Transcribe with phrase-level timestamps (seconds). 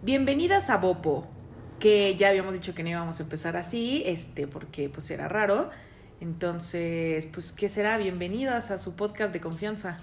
[0.00, 1.26] Bienvenidas a Bopo,
[1.80, 5.70] que ya habíamos dicho que no íbamos a empezar así, este, porque pues era raro.
[6.20, 7.98] Entonces, pues, ¿qué será?
[7.98, 9.96] Bienvenidas a su podcast de confianza.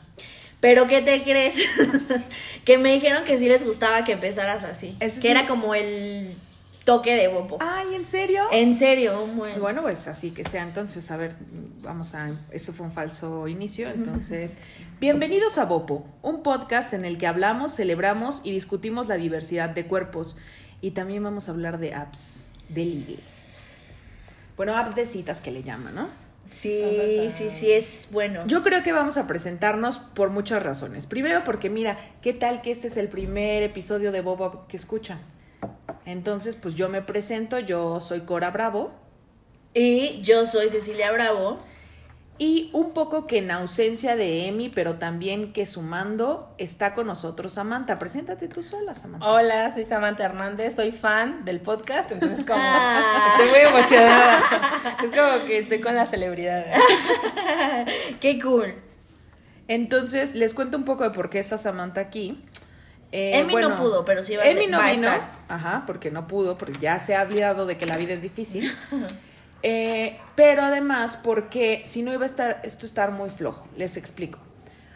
[0.60, 1.66] Pero ¿qué te crees?
[2.66, 4.98] que me dijeron que sí les gustaba que empezaras así.
[5.00, 5.28] Eso que sí.
[5.30, 6.36] era como el
[6.84, 7.58] toque de Bopo.
[7.62, 8.44] Ay, ¿en serio?
[8.52, 9.60] En serio, un buen.
[9.62, 10.64] Bueno, pues así que sea.
[10.64, 11.36] Entonces, a ver,
[11.82, 12.30] vamos a.
[12.52, 13.90] Eso fue un falso inicio.
[13.96, 14.58] Entonces,
[15.00, 19.88] bienvenidos a Bopo, un podcast en el que hablamos, celebramos y discutimos la diversidad de
[19.88, 20.38] cuerpos.
[20.82, 23.18] Y también vamos a hablar de apps de ligue.
[24.58, 26.10] Bueno, apps de citas que le llaman, ¿no?
[26.46, 28.46] Sí, sí, sí, es bueno.
[28.46, 31.08] Yo creo que vamos a presentarnos por muchas razones.
[31.08, 35.20] Primero, porque mira, ¿qué tal que este es el primer episodio de Bobo que escuchan?
[36.06, 38.92] Entonces, pues yo me presento, yo soy Cora Bravo.
[39.74, 41.58] Y yo soy Cecilia Bravo.
[42.38, 47.54] Y un poco que en ausencia de Emi, pero también que sumando, está con nosotros
[47.54, 47.98] Samantha.
[47.98, 49.26] Preséntate tú sola, Samantha.
[49.26, 53.38] Hola, soy Samantha Hernández, soy fan del podcast, entonces como Ah.
[53.40, 54.40] estoy muy emocionada.
[55.02, 56.66] Es como que estoy con la celebridad.
[58.20, 58.74] Qué cool.
[59.70, 62.44] Entonces, les cuento un poco de por qué está Samantha aquí.
[63.14, 65.08] Eh, Emi no pudo, pero sí va a Emi ser- no va a vino.
[65.08, 65.32] estar.
[65.48, 68.70] Ajá, porque no pudo, porque ya se ha olvidado de que la vida es difícil.
[69.68, 73.68] Eh, pero además, porque si no iba a estar, esto estar muy flojo.
[73.76, 74.38] Les explico.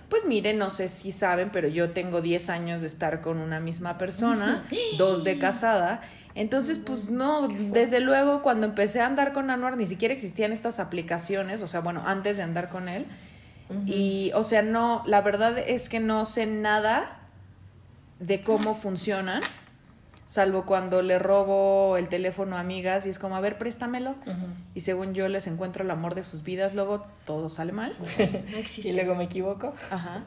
[0.09, 3.59] Pues miren, no sé si saben, pero yo tengo 10 años de estar con una
[3.59, 4.63] misma persona,
[4.99, 6.01] dos de casada.
[6.35, 10.79] Entonces, pues no, desde luego cuando empecé a andar con Anuar ni siquiera existían estas
[10.79, 13.07] aplicaciones, o sea, bueno, antes de andar con él.
[13.87, 17.21] Y, o sea, no, la verdad es que no sé nada
[18.19, 19.41] de cómo funcionan,
[20.29, 24.13] salvo cuando le robo el teléfono a amigas y es como, a ver, préstamelo.
[24.75, 27.97] Y según yo les encuentro el amor de sus vidas, luego todo sale mal.
[28.51, 28.89] No existe.
[28.89, 29.73] Y luego me equivoco.
[29.89, 30.23] Ajá.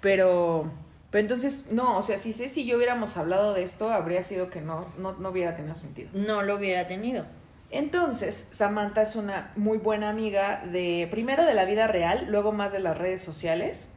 [0.00, 0.68] Pero,
[1.12, 4.50] pero entonces, no, o sea, si sé si yo hubiéramos hablado de esto, habría sido
[4.50, 6.10] que no, no, no hubiera tenido sentido.
[6.12, 7.24] No lo hubiera tenido.
[7.70, 12.72] Entonces, Samantha es una muy buena amiga de, primero de la vida real, luego más
[12.72, 13.90] de las redes sociales.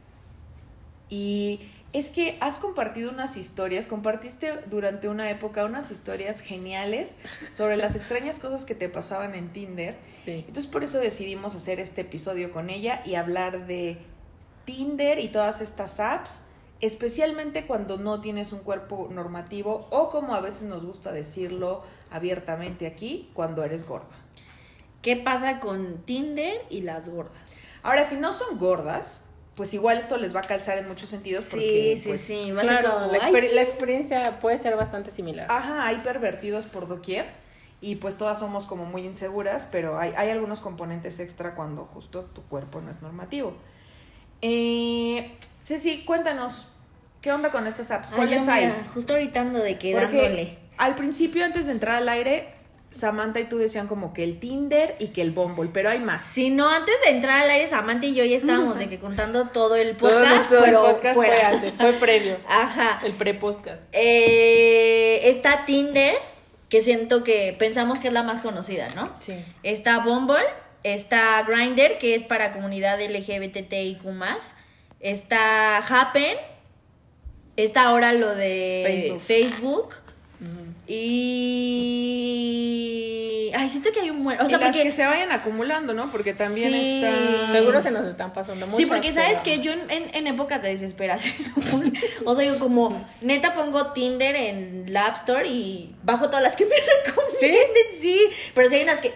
[1.08, 7.16] Y es que has compartido unas historias, compartiste durante una época unas historias geniales
[7.52, 9.96] sobre las extrañas cosas que te pasaban en Tinder.
[10.24, 10.44] Sí.
[10.46, 13.98] Entonces por eso decidimos hacer este episodio con ella y hablar de
[14.64, 16.42] Tinder y todas estas apps,
[16.80, 22.86] especialmente cuando no tienes un cuerpo normativo o como a veces nos gusta decirlo abiertamente
[22.86, 24.16] aquí, cuando eres gorda.
[25.02, 27.40] ¿Qué pasa con Tinder y las gordas?
[27.82, 31.44] Ahora, si no son gordas, pues igual esto les va a calzar en muchos sentidos
[31.50, 32.52] porque Sí, sí, pues, sí.
[32.52, 33.54] Va a ser Claro, como, la, "Ay, exper- sí".
[33.54, 35.46] la experiencia puede ser bastante similar.
[35.50, 37.26] Ajá, hay pervertidos por doquier
[37.82, 42.22] y pues todas somos como muy inseguras, pero hay, hay algunos componentes extra cuando justo
[42.34, 43.54] tu cuerpo no es normativo.
[44.42, 46.68] Eh, Ceci, cuéntanos,
[47.20, 48.10] ¿qué onda con estas apps?
[48.10, 48.72] Ay, ¿Cuáles hay?
[48.94, 50.58] Justo ahorita ando de que dándole.
[50.78, 52.54] al principio, antes de entrar al aire,
[52.90, 56.22] Samantha y tú decían como que el Tinder y que el Bumble, pero hay más.
[56.22, 59.46] Si no, antes de entrar al aire, Samantha y yo ya estábamos de que contando
[59.46, 61.36] todo el Todo podcast, nuestro pero podcast fuera.
[61.36, 62.36] fue antes, fue previo.
[62.48, 63.00] Ajá.
[63.04, 63.88] El pre-podcast.
[63.92, 66.16] Eh, está Tinder,
[66.68, 69.08] que siento que pensamos que es la más conocida, ¿no?
[69.20, 69.34] Sí.
[69.62, 70.44] Está Bumble,
[70.82, 74.04] está Grindr, que es para comunidad LGBTIQ+,
[74.98, 76.36] está Happen,
[77.56, 79.20] está ahora lo de Facebook.
[79.20, 79.94] Facebook,
[80.86, 82.19] y...
[83.70, 84.40] Siento que hay un buen...
[84.40, 86.10] O sea, y las que se vayan acumulando, ¿no?
[86.12, 87.02] Porque también Sí.
[87.04, 87.52] está...
[87.52, 88.76] Seguro se nos están pasando muchas.
[88.76, 91.52] Sí, porque sabes que yo en, en, en épocas de desesperación,
[92.24, 96.56] o sea, yo como neta pongo Tinder en la App Store y bajo todas las
[96.56, 96.74] que me
[97.06, 97.66] recomienden,
[98.00, 98.20] sí,
[98.54, 99.12] pero sí hay unas que,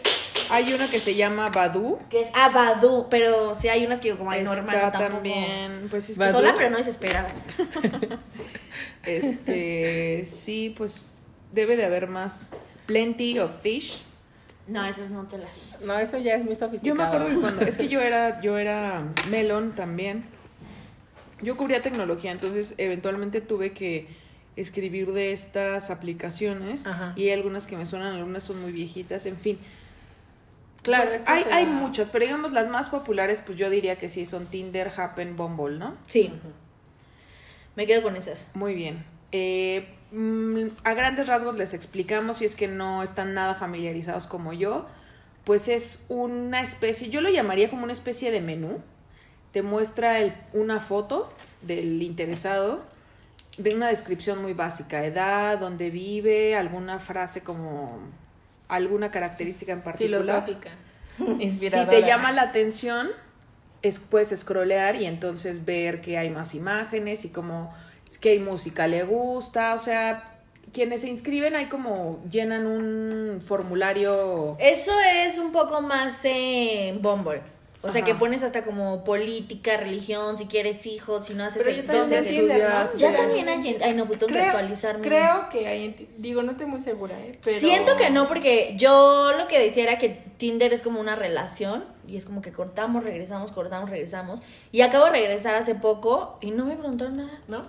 [0.51, 1.99] Hay una que se llama Badu.
[2.11, 5.13] que es Abadu, pero sí hay unas que digo como, ay, no, Está hermano, tampoco.
[5.15, 6.41] también, pues es Badoo.
[6.41, 7.29] Sola, pero no desesperada.
[9.05, 11.09] Este, sí, pues
[11.53, 12.53] debe de haber más.
[12.87, 14.01] Plenty of fish.
[14.67, 15.79] No, esas no te las...
[15.83, 16.97] No, eso ya es muy Yo sofisticado.
[16.97, 20.25] me acuerdo que cuando, es que yo era, yo era melon también.
[21.43, 24.07] Yo cubría tecnología, entonces eventualmente tuve que
[24.57, 27.13] escribir de estas aplicaciones Ajá.
[27.17, 29.59] y hay algunas que me suenan, algunas son muy viejitas, en fin.
[30.83, 34.09] Claro, Pues hay, será- hay muchas, pero digamos las más populares, pues yo diría que
[34.09, 35.95] sí son Tinder, Happen, Bumble, ¿no?
[36.07, 36.33] Sí.
[37.77, 38.49] Me quedo con esas.
[38.55, 39.05] Muy bien.
[39.33, 39.89] Eh,
[40.85, 44.87] a grandes rasgos les explicamos, si es que no están nada familiarizados como yo,
[45.45, 48.81] pues es una especie, yo lo llamaría como una especie de menú.
[49.53, 51.33] Te muestra el- una foto
[51.63, 52.83] del interesado,
[53.59, 57.99] de una descripción muy básica, edad, dónde vive, alguna frase como
[58.69, 60.23] alguna característica en particular.
[60.45, 60.71] Filosófica.
[61.51, 63.09] Si te llama la atención,
[63.83, 67.73] es, puedes scrollear y entonces ver que hay más imágenes y como
[68.21, 70.25] qué música le gusta, o sea,
[70.73, 74.57] quienes se inscriben hay como llenan un formulario.
[74.59, 74.93] Eso
[75.25, 77.54] es un poco más en Bumble.
[77.85, 78.07] O sea, Ajá.
[78.13, 82.05] que pones hasta como política, religión, si quieres hijos, si no haces Pero yo también
[82.05, 82.97] entonces- Tinder, ¿no?
[82.97, 85.03] Ya también hay en- Ay, no, pues tengo que actualizarme.
[85.07, 87.33] creo que hay, digo, no estoy muy segura, ¿eh?
[87.45, 87.59] Pero...
[87.59, 91.85] Siento que no, porque yo lo que decía era que Tinder es como una relación
[92.09, 94.41] y es como que cortamos, regresamos, cortamos, regresamos.
[94.73, 97.41] Y acabo de regresar hace poco y no me preguntaron nada.
[97.49, 97.67] ¿No?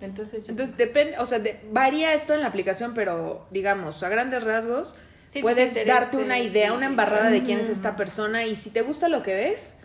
[0.00, 0.50] Entonces yo...
[0.50, 4.94] Entonces depende, o sea, de- varía esto en la aplicación, pero digamos, a grandes rasgos,
[5.34, 6.76] Sí, puedes darte una idea, sí.
[6.76, 9.78] una embarrada de quién es esta persona y si te gusta lo que ves,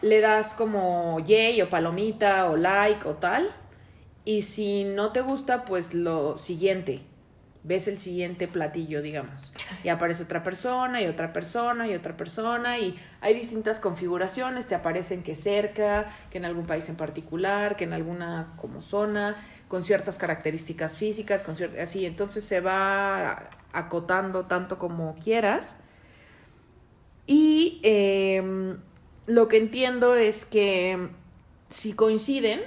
[0.00, 3.50] le das como yay o palomita o like o tal.
[4.24, 7.02] Y si no te gusta, pues lo siguiente.
[7.64, 9.54] Ves el siguiente platillo, digamos.
[9.82, 14.68] Y aparece otra persona y otra persona y otra persona y hay distintas configuraciones.
[14.68, 19.34] Te aparecen que cerca, que en algún país en particular, que en alguna como zona,
[19.66, 22.06] con ciertas características físicas, con así.
[22.06, 25.76] Entonces se va acotando tanto como quieras.
[27.26, 28.78] Y em,
[29.26, 31.08] lo que entiendo es que
[31.68, 32.60] si coinciden,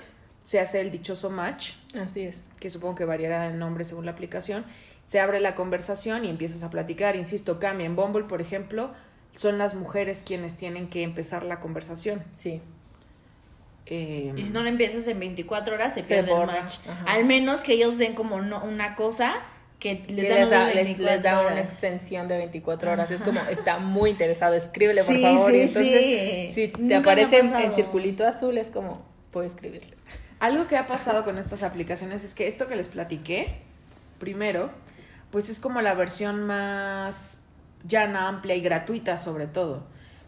[0.43, 2.47] se hace el dichoso match, Así es.
[2.59, 4.65] que supongo que variará el nombre según la aplicación,
[5.05, 7.15] se abre la conversación y empiezas a platicar.
[7.15, 7.85] Insisto, cambia.
[7.85, 8.91] En Bumble, por ejemplo,
[9.35, 12.23] son las mujeres quienes tienen que empezar la conversación.
[12.33, 12.61] Sí.
[13.85, 16.75] Em, Y si no lo empiezas en 24 horas, se Se pierde el match.
[16.87, 17.03] ajá.
[17.05, 19.33] Al menos que ellos den como no- una cosa
[19.79, 23.11] que les Les, da, les- 24 les da una extensión de 24 horas.
[23.11, 25.51] Es como, está muy interesado, escríbele por Sí, favor.
[25.51, 26.51] sí, entonces, sí.
[26.53, 29.95] si te Nunca aparece en circulito azul, es como, puedo escribirle.
[30.39, 33.57] Algo que ha pasado con estas aplicaciones es que esto que les platiqué,
[34.19, 34.69] primero,
[35.31, 37.45] pues es como la versión más
[37.85, 39.85] llana, amplia y gratuita sobre todo.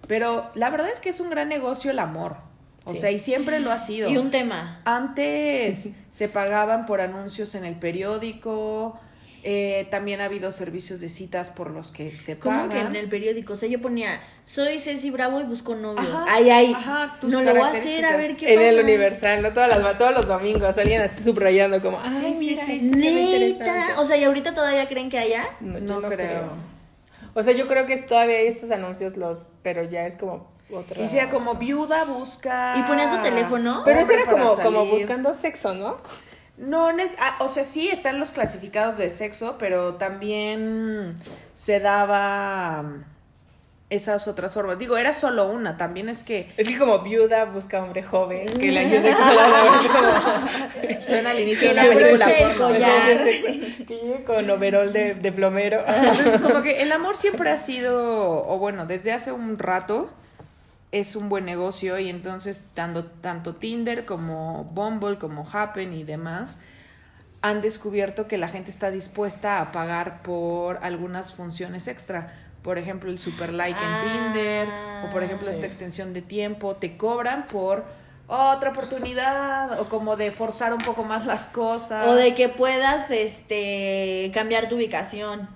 [0.08, 2.38] Pero la verdad es que es un gran negocio el amor.
[2.86, 3.00] O Sí.
[3.00, 4.10] sea, y siempre lo ha sido.
[4.10, 4.82] Y un tema.
[4.86, 9.00] Antes se pagaban por anuncios en el periódico,
[9.48, 12.88] eh, también ha habido servicios de citas por los que se ¿Cómo que pagan.
[12.88, 13.54] en el periódico?
[13.54, 16.02] O sea, yo ponía, soy Ceci Bravo y busco novio.
[16.02, 16.74] Ajá, ay, ay.
[16.76, 18.88] ajá, tus no lo voy a hacer, a ver qué En el pasa.
[18.88, 19.54] Universal, ¿no?
[19.54, 22.72] Todas las, todos los domingos, alguien así subrayando como, ay, Sí, sí, mira, sí.
[22.88, 23.64] este se ve interesante".
[23.66, 24.00] Neta.
[24.02, 25.46] O sea, ¿y ahorita todavía creen que haya?
[25.60, 26.16] No, yo No no creo.
[26.18, 26.50] creo.
[27.36, 30.48] O sea, yo creo que es- todavía hay estos anuncios, los, pero ya es como
[30.72, 30.98] otra.
[30.98, 32.76] Y decía como viuda busca.
[32.80, 33.84] ¿Y ponías tu teléfono?
[33.86, 35.98] Pero eso era como, como buscando sexo, ¿no?
[36.58, 41.14] No, ah, o sea, sí están los clasificados de sexo, pero también
[41.54, 43.04] se daba mm,
[43.90, 44.80] esas otras formas.
[44.80, 48.72] Digo, era solo una, también es que Es que como viuda busca hombre joven que
[48.72, 52.26] le ayude con la suena al inicio de una película.
[53.86, 55.80] Que llegue con overol de, de plomero.
[55.86, 60.10] Entonces, como que el amor siempre ha sido, o bueno, desde hace un rato
[61.00, 66.60] es un buen negocio y entonces tanto, tanto Tinder como Bumble, como Happen y demás
[67.42, 72.34] han descubierto que la gente está dispuesta a pagar por algunas funciones extra.
[72.64, 74.68] Por ejemplo, el super like Ah, en Tinder,
[75.06, 75.52] o por ejemplo, sí.
[75.52, 77.84] esta extensión de tiempo, te cobran por
[78.28, 82.08] otra oportunidad, o como de forzar un poco más las cosas.
[82.08, 85.48] O de que puedas este cambiar tu ubicación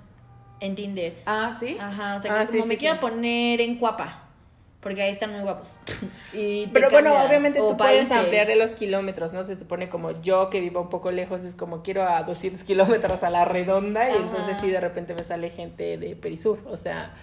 [0.60, 1.24] en Tinder.
[1.26, 1.76] Ah, sí.
[1.82, 4.29] Ajá, o sea, que Ah, es como sí, me sí, quiero poner en Cuapa.
[4.82, 5.78] Porque ahí están muy guapos.
[6.34, 7.28] Y Pero bueno, cambias.
[7.30, 8.16] obviamente O tú puedes países.
[8.18, 9.44] ampliar de los kilómetros, ¿no?
[9.44, 13.24] Se supone como yo que vivo un poco lejos, es como quiero a 200 kilómetros
[13.24, 14.22] a la redonda y Ajá.
[14.22, 17.14] entonces sí de repente me sale gente de Perisur, o sea,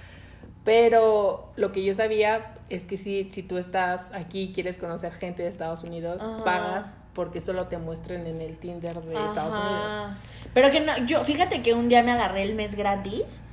[0.65, 5.13] pero lo que yo sabía es que si, si tú estás aquí y quieres conocer
[5.13, 6.43] gente de Estados Unidos, Ajá.
[6.45, 9.69] pagas porque solo te muestren en el Tinder de Estados Ajá.
[9.69, 10.19] Unidos.
[10.53, 13.45] Pero que no, yo, fíjate que un día me agarré el mes gratis.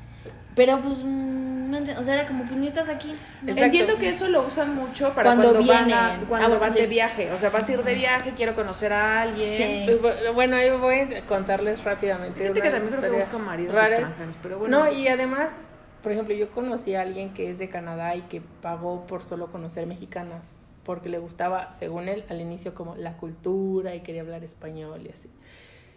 [0.55, 3.12] Pero pues, mm, no ent- o sea, era como, pues ni estás aquí.
[3.41, 3.62] Exacto.
[3.63, 6.25] Entiendo que eso lo usan mucho para Cuando cuando, van, a- vienen.
[6.27, 6.79] cuando Ah, bueno, van sí.
[6.79, 7.31] de viaje.
[7.31, 9.48] O sea, vas a ir de viaje, quiero conocer a alguien.
[9.50, 9.83] Sí.
[9.86, 12.43] Pues, bu- bueno, ahí voy a contarles rápidamente.
[12.43, 14.79] Gente que también creo que busca maridos extranjeros, pero bueno.
[14.79, 15.62] No, y además,
[16.03, 19.48] por ejemplo, yo conocí a alguien que es de Canadá y que pagó por solo
[19.48, 24.43] conocer mexicanas, porque le gustaba, según él, al inicio como la cultura y quería hablar
[24.43, 25.29] español y así.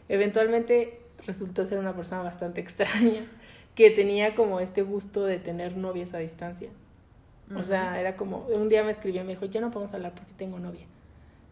[0.08, 3.20] Eventualmente resultó ser una persona bastante extraña,
[3.76, 6.70] que tenía como este gusto de tener novias a distancia.
[7.54, 10.12] O sea, era como, un día me escribió y me dijo, ya no podemos hablar
[10.14, 10.86] porque tengo novia.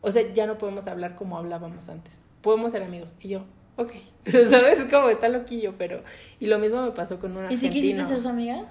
[0.01, 2.23] O sea, ya no podemos hablar como hablábamos antes.
[2.41, 3.17] Podemos ser amigos.
[3.21, 3.45] Y yo,
[3.77, 3.93] ok.
[4.27, 4.81] ¿Sabes?
[4.81, 6.03] Es como está loquillo, pero...
[6.41, 8.65] Y lo mismo me pasó con un ¿Y si quisiste ser su amiga?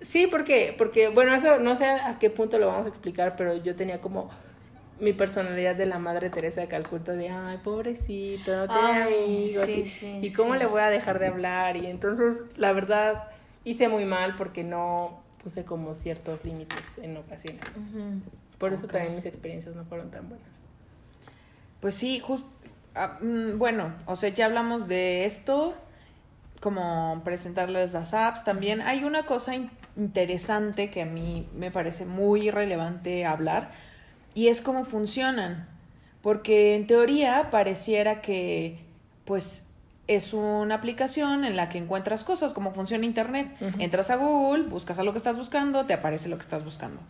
[0.00, 3.56] Sí, porque, porque, bueno, eso no sé a qué punto lo vamos a explicar, pero
[3.56, 4.30] yo tenía como
[5.00, 9.64] mi personalidad de la madre Teresa de Calcuta de, ay, pobrecito, no tiene amigos.
[9.66, 10.58] sí, y, sí, ¿y cómo sí.
[10.58, 11.76] le voy a dejar de hablar?
[11.76, 13.24] Y entonces, la verdad,
[13.64, 17.60] hice muy mal porque no puse como ciertos límites en ocasiones.
[18.58, 20.46] Por eso también mis experiencias no fueron tan buenas.
[21.80, 22.48] Pues sí, justo
[22.94, 25.74] ah, mm, bueno, o sea, ya hablamos de esto,
[26.60, 28.44] como presentarles las apps.
[28.44, 33.70] También hay una cosa in- interesante que a mí me parece muy relevante hablar
[34.34, 35.68] y es cómo funcionan.
[36.22, 38.78] Porque en teoría pareciera que,
[39.24, 39.68] pues,
[40.06, 43.48] es una aplicación en la que encuentras cosas, como funciona Internet.
[43.78, 47.00] Entras a Google, buscas a lo que estás buscando, te aparece lo que estás buscando.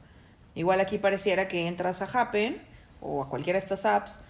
[0.55, 2.61] Igual aquí pareciera que entras a Happen
[3.01, 4.21] o a cualquiera de estas apps,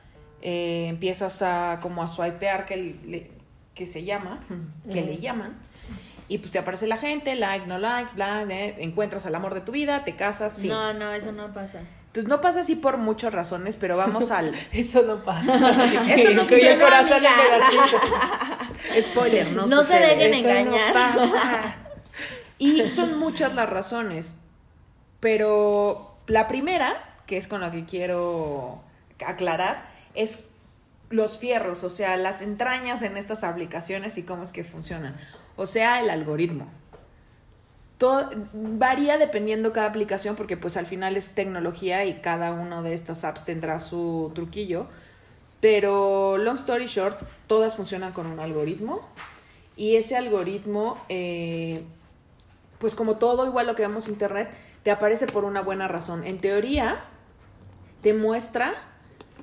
[0.42, 3.30] eh, empiezas a como a swipear que, le-
[3.74, 4.40] que se llama,
[4.92, 5.54] que le llaman,
[6.28, 9.62] y pues te aparece la gente, like, no like, bla, eh, encuentras al amor de
[9.62, 10.68] tu vida, te casas, fin.
[10.70, 11.80] No, no, eso no pasa.
[12.10, 15.54] Entonces no pasa así por muchas razones, pero vamos al Eso no pasa.
[16.14, 19.10] Eso no sucede, corazón pedacitos.
[19.10, 20.16] spoiler, no, No se sucede.
[20.16, 20.94] dejen Eso engañar.
[20.94, 21.74] no pasa.
[22.58, 24.40] Y son muchas las razones.
[25.20, 26.92] Pero la primera,
[27.26, 28.82] que es con la que quiero
[29.24, 30.48] aclarar, es
[31.10, 35.16] los fierros, o sea, las entrañas en estas aplicaciones y cómo es que funcionan.
[35.56, 36.66] O sea, el algoritmo.
[38.52, 43.24] Varía dependiendo cada aplicación porque pues al final es tecnología y cada una de estas
[43.24, 44.86] apps tendrá su truquillo.
[45.60, 49.06] Pero long story short, todas funcionan con un algoritmo
[49.76, 51.84] y ese algoritmo eh,
[52.80, 54.50] pues como todo igual lo que vemos en internet,
[54.82, 56.24] te aparece por una buena razón.
[56.24, 56.98] En teoría,
[58.00, 58.72] te muestra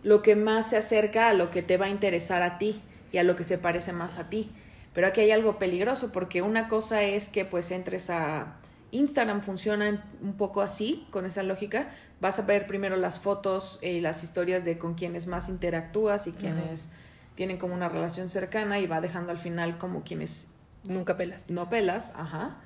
[0.04, 3.20] lo que más se acerca a lo que te va a interesar a ti y
[3.20, 4.50] a lo que se parece más a ti.
[4.98, 8.56] Pero aquí hay algo peligroso porque una cosa es que pues entres a
[8.90, 11.92] Instagram, funciona un poco así, con esa lógica.
[12.20, 16.32] Vas a ver primero las fotos y las historias de con quienes más interactúas y
[16.32, 16.94] quienes
[17.36, 20.48] tienen como una relación cercana y va dejando al final como quienes
[20.84, 21.52] Nunca pelas.
[21.52, 22.58] no pelas, ajá.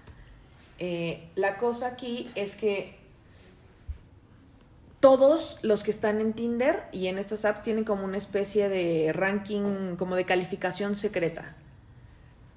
[0.79, 2.97] Eh, la cosa aquí es que
[5.01, 9.11] todos los que están en Tinder y en estas apps tienen como una especie de
[9.11, 11.57] ranking, como de calificación secreta.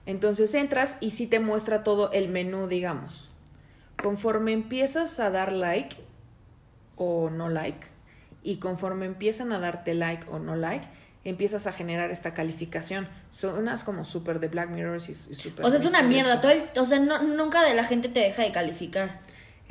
[0.07, 3.29] Entonces entras y sí te muestra todo el menú, digamos.
[4.03, 5.97] Conforme empiezas a dar like
[6.97, 7.87] o no like,
[8.43, 10.87] y conforme empiezan a darte like o no like,
[11.25, 13.09] empiezas a generar esta calificación.
[13.31, 16.41] Son unas como súper de Black Mirrors y, súper O sea, es una mierda.
[16.43, 19.21] Todo el- o sea, no- nunca de la gente te deja de calificar.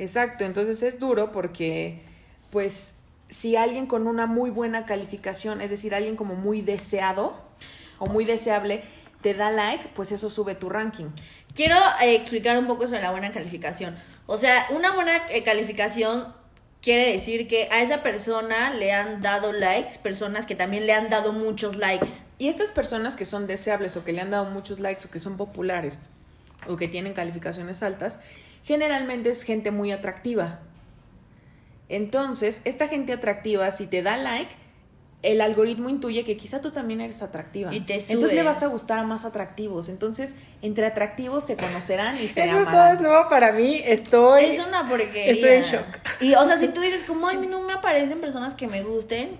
[0.00, 2.02] Exacto, entonces es duro porque,
[2.50, 7.36] pues, si alguien con una muy buena calificación, es decir, alguien como muy deseado
[8.00, 8.82] o muy deseable,
[9.24, 11.06] te da like, pues eso sube tu ranking.
[11.54, 13.96] Quiero eh, explicar un poco sobre la buena calificación.
[14.26, 16.34] O sea, una buena eh, calificación
[16.82, 21.08] quiere decir que a esa persona le han dado likes, personas que también le han
[21.08, 22.10] dado muchos likes.
[22.38, 25.18] Y estas personas que son deseables o que le han dado muchos likes o que
[25.18, 26.00] son populares
[26.68, 28.20] o que tienen calificaciones altas,
[28.62, 30.60] generalmente es gente muy atractiva.
[31.88, 34.54] Entonces, esta gente atractiva, si te da like,
[35.24, 37.74] el algoritmo intuye que quizá tú también eres atractiva.
[37.74, 38.12] Y te sube.
[38.12, 39.88] Entonces le vas a gustar a más atractivos.
[39.88, 42.96] Entonces, entre atractivos se conocerán y se Eso es todo amarán.
[42.96, 43.80] es nuevo para mí.
[43.84, 44.44] Estoy.
[44.44, 45.32] Es una porquería.
[45.32, 45.86] Estoy en shock.
[46.20, 49.38] Y, o sea, si tú dices como, ay, no me aparecen personas que me gusten,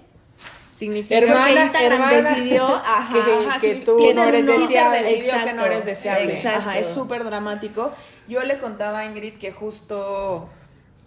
[0.75, 4.45] Significa Hermana, Porque Instagram hermana, decidió, ajá, que, Ajá, que sí, tú que no eres
[4.45, 4.59] no.
[4.59, 4.99] deseable.
[4.99, 6.25] decidió que Exacto, no eres deseable.
[6.25, 6.59] exacto.
[6.59, 7.93] Ajá, es súper dramático.
[8.27, 10.49] Yo le contaba a Ingrid que justo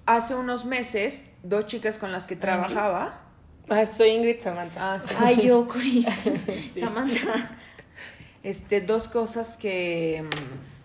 [0.05, 3.19] hace unos meses, dos chicas con las que trabajaba.
[3.69, 4.93] Ah, soy Ingrid Samantha.
[4.93, 5.13] Ah, sí.
[5.19, 6.05] ay, yo, Cori,
[6.79, 7.49] Samantha.
[8.43, 10.23] Este, dos cosas que.
[10.23, 10.77] mm,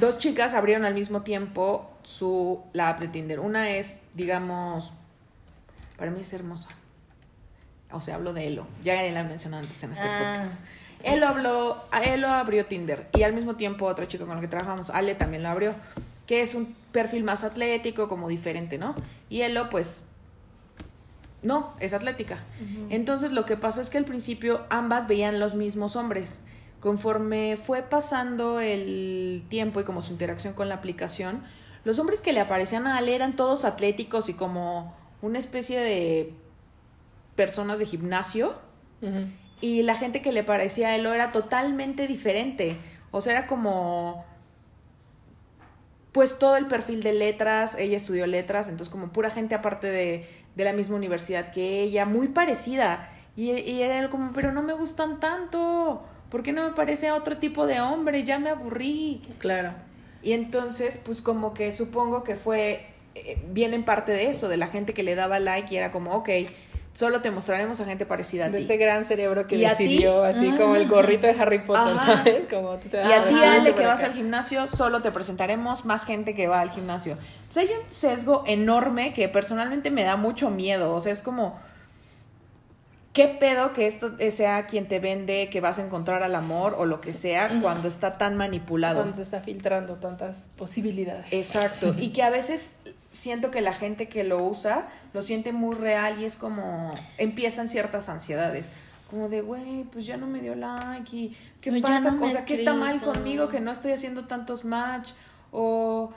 [0.00, 3.40] Dos chicas abrieron al mismo tiempo su la app de Tinder.
[3.40, 4.92] Una es, digamos,
[5.96, 6.68] para mí es hermosa.
[7.90, 8.66] O sea, hablo de Elo.
[8.84, 10.42] Ya la he mencionado antes en este Ah.
[10.42, 10.60] podcast.
[11.04, 14.34] Él lo habló, a él lo abrió Tinder y al mismo tiempo otro chico con
[14.36, 15.74] el que trabajamos, Ale, también lo abrió,
[16.26, 18.94] que es un perfil más atlético, como diferente, ¿no?
[19.30, 20.08] Y Elo, pues,
[21.42, 22.42] no, es atlética.
[22.90, 26.42] Entonces lo que pasó es que al principio ambas veían los mismos hombres.
[26.80, 31.42] Conforme fue pasando el tiempo y como su interacción con la aplicación,
[31.84, 36.34] los hombres que le aparecían a Ale eran todos atléticos y como una especie de
[37.34, 38.56] personas de gimnasio
[39.60, 42.76] y la gente que le parecía a Elo era totalmente diferente.
[43.10, 44.24] O sea, era como
[46.12, 50.28] pues todo el perfil de letras, ella estudió letras, entonces como pura gente aparte de,
[50.58, 53.08] de la misma universidad que ella, muy parecida.
[53.36, 57.14] Y, y era como, pero no me gustan tanto, ¿por qué no me parece a
[57.14, 58.24] otro tipo de hombre?
[58.24, 59.22] Ya me aburrí.
[59.38, 59.72] Claro.
[60.20, 64.56] Y entonces, pues como que supongo que fue, eh, viene en parte de eso, de
[64.56, 66.28] la gente que le daba like y era como, ok,
[66.94, 68.62] solo te mostraremos a gente más a De ti.
[68.64, 72.16] este gran cerebro que decidió, así como el gorrito de Harry Potter, Ajá.
[72.18, 72.46] ¿sabes?
[72.46, 74.08] Como tú te Y a ti, Ale, que vas acá.
[74.10, 77.16] al gimnasio, solo te presentaremos más gente que va al gimnasio.
[77.48, 80.92] Entonces hay un sesgo enorme que personalmente me da mucho miedo.
[80.94, 81.60] O sea, es como,
[83.18, 86.86] ¿Qué pedo que esto sea quien te vende, que vas a encontrar al amor o
[86.86, 89.00] lo que sea cuando está tan manipulado?
[89.00, 91.32] Cuando se está filtrando tantas posibilidades.
[91.32, 91.96] Exacto.
[91.98, 96.20] y que a veces siento que la gente que lo usa lo siente muy real
[96.22, 98.70] y es como empiezan ciertas ansiedades.
[99.10, 102.12] Como de, güey, pues ya no me dio like y ¿qué pasa?
[102.12, 105.10] no me o sea, ¿qué está mal conmigo que no estoy haciendo tantos match?
[105.50, 106.12] O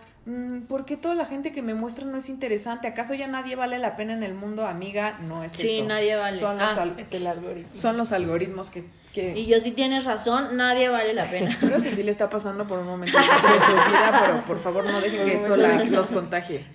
[0.68, 2.88] ¿por qué toda la gente que me muestra no es interesante?
[2.88, 5.18] ¿Acaso ya nadie vale la pena en el mundo, amiga?
[5.28, 5.88] No es Sí, eso.
[5.88, 6.40] nadie vale.
[6.40, 7.70] Son los, Ah, al- Es el algoritmo.
[7.74, 8.84] son los algoritmos que...
[9.14, 9.38] que...
[9.38, 11.56] Y yo sí tienes razón, nadie vale la pena.
[11.60, 14.86] Creo que sí le está pasando por un momento de su vida, pero por favor
[14.86, 16.66] no dejen que eso la- los contagie.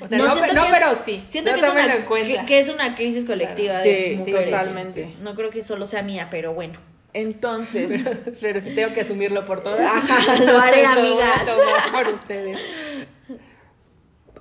[0.00, 1.24] O sea, no, siento no, que es- pero sí.
[1.26, 3.84] Siento No que, es una, que, que es una crisis colectiva Claro.
[3.84, 4.44] de Sí, mujeres.
[4.44, 5.14] totalmente.
[5.22, 6.78] No creo que solo sea mía, pero bueno.
[7.16, 8.02] Entonces,
[8.42, 9.80] Pero si tengo que asumirlo por todas.
[9.80, 11.48] Ajá, lo haré, Lo a amigas.
[11.90, 12.60] por ustedes.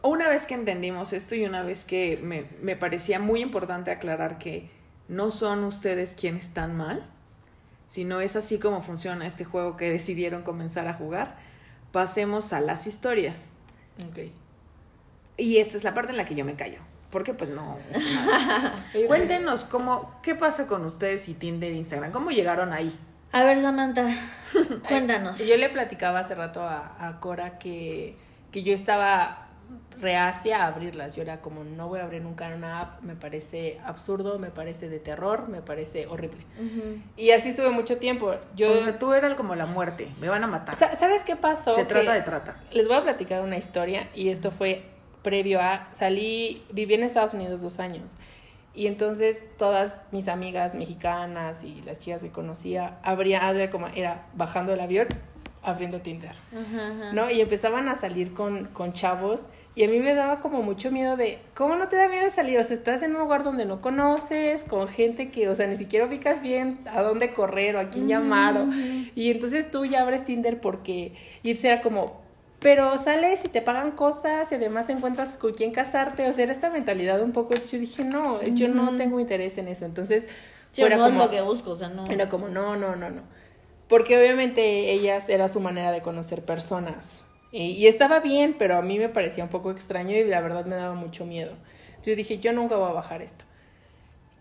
[0.01, 4.39] una vez que entendimos esto y una vez que me, me parecía muy importante aclarar
[4.39, 4.69] que
[5.07, 7.09] no son ustedes quienes están mal,
[7.87, 11.37] sino es así como funciona este juego que decidieron comenzar a jugar,
[11.93, 13.53] pasemos a las historias.
[14.09, 14.31] Ok.
[15.37, 16.79] Y esta es la parte en la que yo me callo.
[17.15, 17.77] Porque pues no.
[19.07, 22.11] Cuéntenos cómo, qué pasa con ustedes y Tinder e Instagram.
[22.11, 22.93] ¿Cómo llegaron ahí?
[23.31, 24.09] A ver, Samantha,
[24.89, 25.39] cuéntanos.
[25.47, 28.17] Yo le platicaba hace rato a, a Cora que,
[28.51, 29.47] que yo estaba
[29.97, 31.15] reacia a abrirlas.
[31.15, 34.89] Yo era como, no voy a abrir nunca una app, me parece absurdo, me parece
[34.89, 36.45] de terror, me parece horrible.
[37.15, 38.35] Y así estuve mucho tiempo.
[38.57, 40.09] Yo, o sea, tú eras como la muerte.
[40.19, 40.75] Me van a matar.
[40.75, 41.73] Sa- ¿Sabes qué pasó?
[41.73, 42.57] Se Que trata de trata.
[42.71, 44.83] Les voy a platicar una historia y esto fue
[45.25, 48.15] previo a salí, viví en Estados Unidos dos años
[48.75, 54.27] y entonces todas mis amigas mexicanas y las chicas que conocía abría, era como era
[54.35, 55.07] bajando el avión,
[55.63, 57.13] abriendo Tinder, Ajá, ajá.
[57.13, 57.31] ¿no?
[57.31, 59.43] Y empezaban a salir con, con chavos
[59.77, 62.59] y a mí me daba como mucho miedo de, ¿cómo no te da miedo salir?
[62.59, 65.75] O sea, estás en un lugar donde no conoces, con gente que, o sea, ni
[65.75, 68.55] siquiera ubicas bien a dónde correr o a quién llamar.
[68.57, 68.67] o-
[69.15, 72.24] y entonces tú ya abres Tinder porque, y era como,
[72.65, 76.27] pero sales y te pagan cosas y además encuentras con quién casarte.
[76.27, 79.67] O sea, era esta mentalidad un poco, yo dije, no, yo no tengo interés en
[79.67, 79.85] eso.
[79.85, 80.25] Entonces,
[80.71, 82.05] Sí, fuera no es como- lo que busco, o sea, no.
[82.09, 83.21] era como, no, no, no, no.
[83.87, 87.23] Porque obviamente ellas era su manera de conocer personas.
[87.51, 90.65] Y, y estaba bien, pero a mí me parecía un poco extraño y la verdad
[90.65, 91.53] me daba mucho miedo.
[92.03, 93.45] Yo dije, yo nunca voy a bajar esto.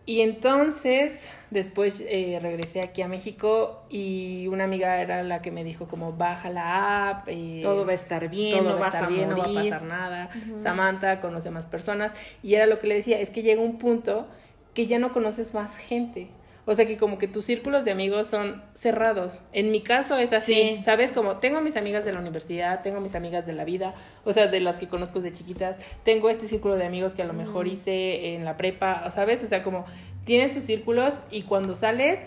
[0.06, 5.64] Y entonces, después eh, regresé aquí a México y una amiga era la que me
[5.64, 7.28] dijo como, baja la app.
[7.28, 9.54] eh, Todo va a estar bien, todo no va a estar bien, no va a
[9.54, 10.30] pasar nada.
[10.58, 12.12] Samantha conoce más personas.
[12.42, 14.26] Y era lo que le decía, es que llega un punto
[14.74, 16.28] que ya no conoces más gente.
[16.66, 19.40] O sea que como que tus círculos de amigos son cerrados.
[19.52, 20.80] En mi caso es así, Sí.
[20.84, 21.12] ¿sabes?
[21.12, 24.46] Como tengo mis amigas de la universidad, tengo mis amigas de la vida, o sea,
[24.46, 27.66] de las que conozco de chiquitas, tengo este círculo de amigos que a lo mejor
[27.68, 29.44] hice en la prepa, ¿sabes?
[29.44, 29.84] O sea, como
[30.24, 32.20] tienes tus círculos y cuando sales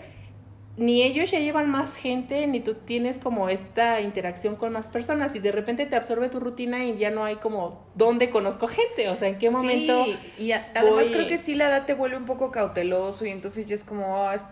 [0.78, 5.34] ni ellos ya llevan más gente, ni tú tienes como esta interacción con más personas
[5.34, 9.08] y de repente te absorbe tu rutina y ya no hay como dónde conozco gente,
[9.08, 10.06] o sea, en qué Sí, momento
[10.38, 13.30] y a- además voy- creo que sí la edad te vuelve un poco cauteloso y
[13.30, 14.44] entonces ya es como ah, es-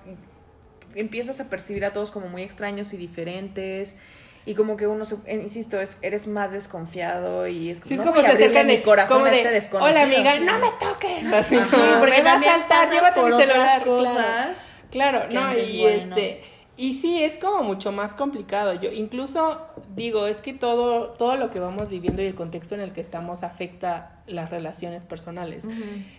[0.95, 3.99] empiezas a percibir a todos como muy extraños y diferentes
[4.47, 8.01] y como que uno se, eh, insisto es, eres más desconfiado y es, Sí, es
[8.01, 10.41] no como se acercan mi de, corazón como a de, este desconocido Hola amiga, Sí.
[10.45, 11.33] no me toques.
[11.33, 13.99] Así, Sí, porque "Me va a también saltar, pasas llévate por mi otras celular", claro.
[13.99, 14.15] cosas.
[14.15, 14.76] Claro,
[15.29, 15.97] que no, y bueno.
[15.97, 16.43] este
[16.79, 18.75] y sí es como mucho más complicado.
[18.75, 19.63] Yo incluso
[19.95, 23.01] digo, es que todo todo lo que vamos viviendo y el contexto en el que
[23.01, 25.65] estamos afecta las relaciones personales.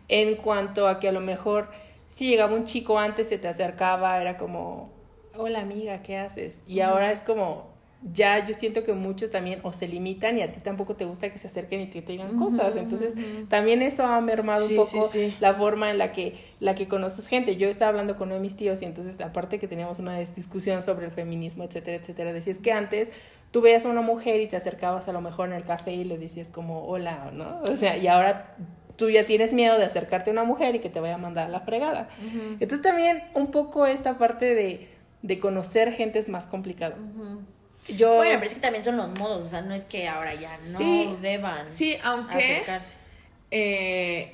[0.08, 1.69] En cuanto a que a lo mejor
[2.08, 4.91] si llegaba un chico antes se te acercaba, era como,
[5.36, 7.77] "Hola amiga, ¿qué haces?" Y ahora es como
[8.14, 11.30] ya yo siento que muchos también o se limitan y a ti tampoco te gusta
[11.32, 12.76] que se acerquen y que te digan cosas.
[12.76, 13.16] Entonces,
[13.50, 15.34] también eso ha mermado Sí, un poco sí.
[15.40, 17.56] la forma en la que, la que conoces gente.
[17.58, 20.34] Yo estaba hablando con uno de mis tíos y entonces, aparte que teníamos una dis-
[20.36, 23.10] discusión sobre el feminismo, etcétera, etcétera, decías que antes
[23.52, 26.04] tú veías a una mujer y te acercabas a lo mejor en el café y
[26.04, 27.62] le decías como, hola, ¿no?
[27.64, 28.56] O sea, y ahora
[28.96, 31.46] tú ya tienes miedo de acercarte a una mujer y que te vaya a mandar
[31.48, 32.10] a la fregada.
[32.60, 34.88] Entonces también un poco esta parte de,
[35.22, 36.96] de conocer gente es más complicado.
[37.95, 38.15] Yo...
[38.15, 40.56] Bueno, pero es que también son los modos, o sea, no es que ahora ya
[40.58, 42.93] no Sí, deban sí aunque acercarse.
[43.52, 44.34] eh,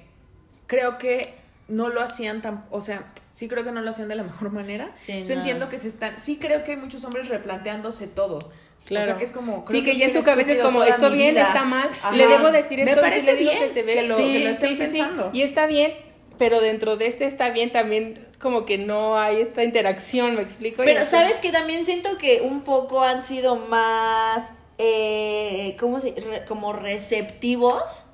[0.67, 1.33] creo que
[1.67, 4.51] no lo hacían tan, o sea, sí creo que no lo hacían de la mejor
[4.51, 4.89] manera.
[4.95, 5.33] Sí, no.
[5.33, 8.39] entiendo que se están, sí creo que hay muchos hombres replanteándose todo.
[8.85, 9.05] Claro.
[9.05, 11.35] O sea, que es como Sí, que ya en su cabeza es como, ¿esto bien?
[11.35, 11.47] vida.
[11.47, 11.89] ¿Está mal?
[11.89, 12.15] Ajá.
[12.17, 12.99] ¿Le debo decir Me esto?
[12.99, 14.69] parece Sí, le digo bien que se ve, que lo, sí, que lo sí, estén
[14.69, 14.81] sí, sí.
[14.81, 15.29] pensando.
[15.31, 15.93] Y está bien,
[16.37, 20.83] pero dentro de este está bien también como que no hay esta interacción, ¿me explico?
[20.85, 26.11] Pero sabes que también siento que un poco han sido más, eh, ¿cómo se?
[26.11, 28.05] re- como receptivos.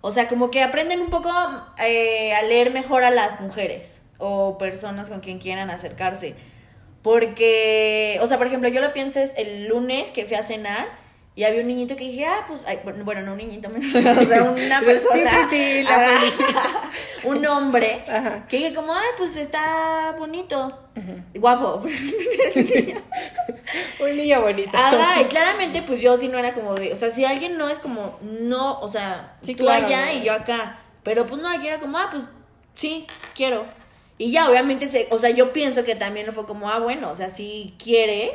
[0.00, 1.30] O sea, como que aprenden un poco
[1.84, 4.02] eh, a leer mejor a las mujeres.
[4.18, 6.34] o personas con quien quieran acercarse.
[7.02, 10.88] Porque, o sea, por ejemplo, yo lo pienso es el lunes que fui a cenar
[11.36, 13.68] y había un niñito que dije, ah, pues, ay, bueno, no un niñito,
[14.20, 16.18] o sea, una persona, Ajá.
[17.24, 18.46] un hombre, Ajá.
[18.48, 20.88] que dije como, ay, pues está bonito,
[21.34, 21.82] guapo.
[24.00, 24.70] Un niño bonito.
[24.76, 27.68] Ajá, y claramente, pues yo sí no era como de, o sea, si alguien no
[27.68, 30.12] es como, no, o sea, Sí, tú claro, allá no.
[30.18, 32.28] y yo acá, pero pues no, aquí era como, ah, pues
[32.74, 33.66] sí, quiero.
[34.18, 37.10] Y ya, obviamente, se, o sea, yo pienso que también no fue como, ah, bueno,
[37.10, 38.32] o sea, sí quiere.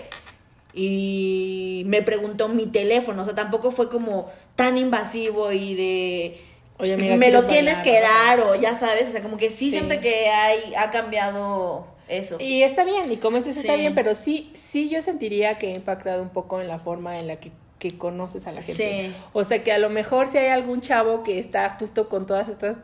[0.73, 6.41] Y me preguntó mi teléfono, o sea, tampoco fue como tan invasivo y de
[6.77, 7.84] Oye, amiga, me lo ¿quieres tienes bailar?
[7.84, 9.71] que dar o ya sabes, o sea, como que sí, Sí.
[9.71, 12.38] siempre que hay ha cambiado eso.
[12.39, 13.79] Y está bien, y como dices, está Sí.
[13.79, 17.27] bien, pero sí, sí yo sentiría que ha impactado un poco en la forma en
[17.27, 19.10] la que, que conoces a la gente.
[19.10, 19.15] Sí.
[19.34, 22.49] O sea, que a lo mejor si hay algún chavo que está justo con todas
[22.49, 22.79] estas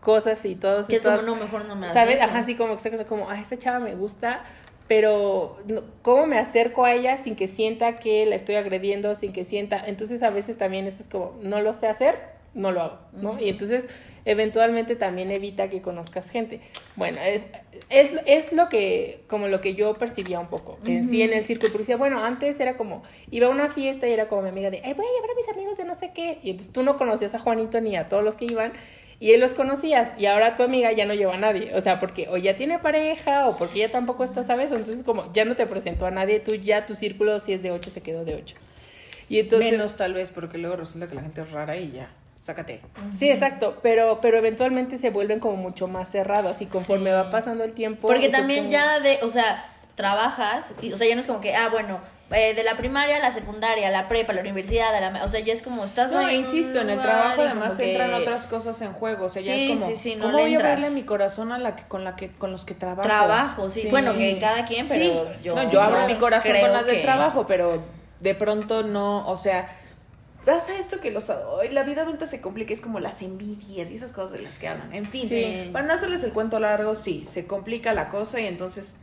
[0.00, 2.20] cosas y todos que es como, no, mejor no me ¿Sabes?
[2.20, 4.42] Ajá, así como exacto, como, ay, esta chava me gusta,
[4.90, 5.56] pero
[6.02, 9.80] ¿cómo me acerco a ella sin que sienta que la estoy agrediendo, sin que sienta?
[9.86, 12.16] Entonces a veces también esto es como, no lo sé hacer,
[12.54, 13.40] no lo hago, ¿no?
[13.40, 13.86] Y entonces
[14.24, 16.58] eventualmente también evita que conozcas gente.
[16.96, 17.42] Bueno, es,
[17.88, 21.34] es, es lo que, como lo que yo percibía un poco, que en sí en
[21.34, 24.42] el círculo, porque decía, bueno, antes era como, iba a una fiesta y era como
[24.42, 26.50] mi amiga de, "Ay, voy a llevar a mis amigos de no sé qué, y
[26.50, 28.72] entonces tú no conocías a Juanito ni a todos los que iban,
[29.20, 32.00] y él los conocías, y ahora tu amiga ya no lleva a nadie, o sea,
[32.00, 34.72] porque o ya tiene pareja, o porque ya tampoco está, ¿sabes?
[34.72, 37.70] Entonces como ya no te presentó a nadie, tú ya tu círculo si es de
[37.70, 38.56] 8 se quedó de 8.
[39.28, 39.70] Y entonces...
[39.70, 42.10] Menos tal vez, porque luego resulta que la gente es rara y ya.
[42.40, 42.80] Sácate.
[43.18, 47.12] Sí, exacto, pero, pero eventualmente se vuelven como mucho más cerrados y conforme Sí.
[47.12, 48.08] va pasando el tiempo...
[48.08, 51.42] Porque también como- ya de, o sea, trabajas, y, o sea, ya no es como
[51.42, 52.00] que, ah, bueno,
[52.32, 55.40] eh, de la primaria a la secundaria, la prepa, la universidad, a la, o sea,
[55.40, 58.46] ya es como estás No, ahí un insisto, en el trabajo además que- entran otras
[58.46, 59.24] cosas en juego.
[59.26, 61.58] O sea, ya es como, sí, sí, no ¿cómo le voy a mi corazón a
[61.58, 63.02] la que, con la que, con los que trabajo?
[63.08, 63.88] Trabajo, sí.
[63.90, 65.42] Bueno, que cada quien, pero Sí.
[65.42, 67.82] yo- no, yo abro mi corazón con las de que- trabajo, pero
[68.20, 69.68] de pronto no, o sea,
[70.44, 71.30] pasa esto que los
[71.72, 74.68] la vida adulta se complica, es como las envidias y esas cosas de las que
[74.68, 74.92] hablan.
[74.94, 75.68] En fin, Sí.
[75.72, 78.94] para no hacerles el cuento largo, sí, se complica la cosa y entonces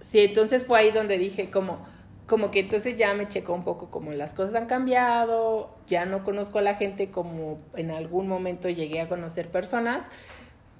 [0.00, 1.78] Sí, entonces fue ahí donde dije como,
[2.26, 6.24] como que entonces ya me checó un poco como las cosas han cambiado, ya no
[6.24, 10.06] conozco a la gente como en algún momento llegué a conocer personas,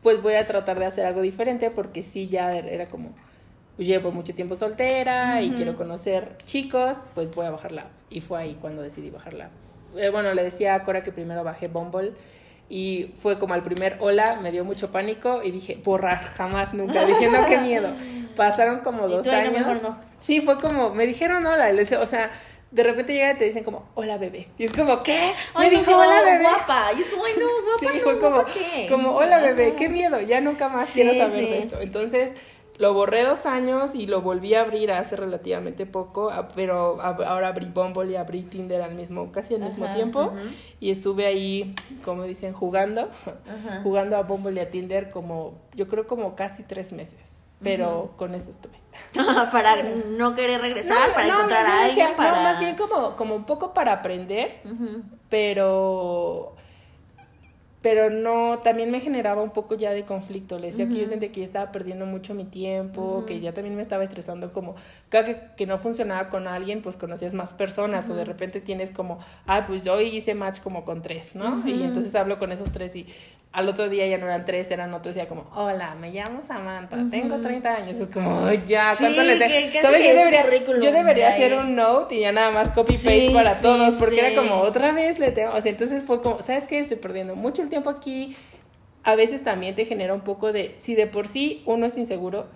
[0.02, 3.10] pues voy a tratar de hacer algo diferente porque sí ya era como,
[3.76, 7.86] pues llevo mucho tiempo soltera y quiero conocer chicos, pues voy a bajarla.
[8.10, 9.50] Y fue ahí cuando decidí bajarla.
[9.96, 12.12] Eh, bueno, le decía a Cora que primero bajé Bumble
[12.68, 17.04] y fue como al primer hola, me dio mucho pánico y dije, borrar, jamás, nunca.
[17.04, 17.88] Dije, no, qué miedo.
[18.36, 19.66] Pasaron como Y dos tú, "Ay, no, años.
[19.66, 19.98] mejor no".
[20.20, 22.30] Sí, fue como, me dijeron hola, y le decía, o sea,
[22.70, 24.48] de repente llegan y te dicen como, hola bebé.
[24.56, 25.32] Y es como, ¿qué?
[25.54, 26.42] Ay, me dijo hola bebé.
[26.42, 26.86] guapa.
[26.96, 28.86] Y es como, ay, no, Sí, guapa, no, fue como, guapa, ¿qué?
[28.88, 31.50] como, hola bebé, qué miedo, ya nunca más Sí, quiero saber sí.
[31.50, 31.80] de esto.
[31.80, 32.32] Entonces,
[32.78, 37.66] lo borré dos años y lo volví a abrir hace relativamente poco, pero ahora abrí
[37.66, 40.32] Bumble y abrí Tinder al mismo, casi al mismo Ajá, tiempo.
[40.80, 43.80] Y estuve ahí, como dicen, jugando, Ajá.
[43.82, 47.18] jugando a Bumble y a Tinder como, yo creo como casi tres meses.
[47.62, 48.80] Pero con eso estuve.
[49.52, 52.42] para no querer regresar, No, para no, encontrar a alguien, para...
[52.42, 54.60] Más bien como, como un poco para aprender,
[55.28, 56.56] pero
[57.82, 60.56] pero no, también me generaba un poco ya de conflicto.
[60.58, 63.74] Le decía que yo sentía que ya estaba perdiendo mucho mi tiempo, que ya también
[63.74, 64.76] me estaba estresando como,
[65.08, 68.92] cada que, que no funcionaba con alguien, pues conocías más personas o de repente tienes
[68.92, 71.66] como, ah, pues yo hice match como con tres, ¿no?
[71.68, 73.08] Y entonces hablo con esos tres y
[73.52, 76.40] al otro día ya no eran tres, eran otros y ya como, hola, me llamo
[76.40, 77.96] Samantha, tengo 30 años.
[77.98, 80.00] Es como, "Ay, ya, Sí, ¿cuánto les de-?" que casi ¿Sabes?
[80.00, 83.26] que Yo debería, yo debería de hacer un note y ya nada más copy paste
[83.28, 84.20] Sí, para sí, todos, porque sí.
[84.20, 86.78] era como otra vez le tengo, o sea, entonces fue como, ¿sabes qué?
[86.78, 88.36] Estoy perdiendo mucho el tiempo aquí.
[89.04, 92.46] A veces también te genera un poco de, si de por sí uno es inseguro,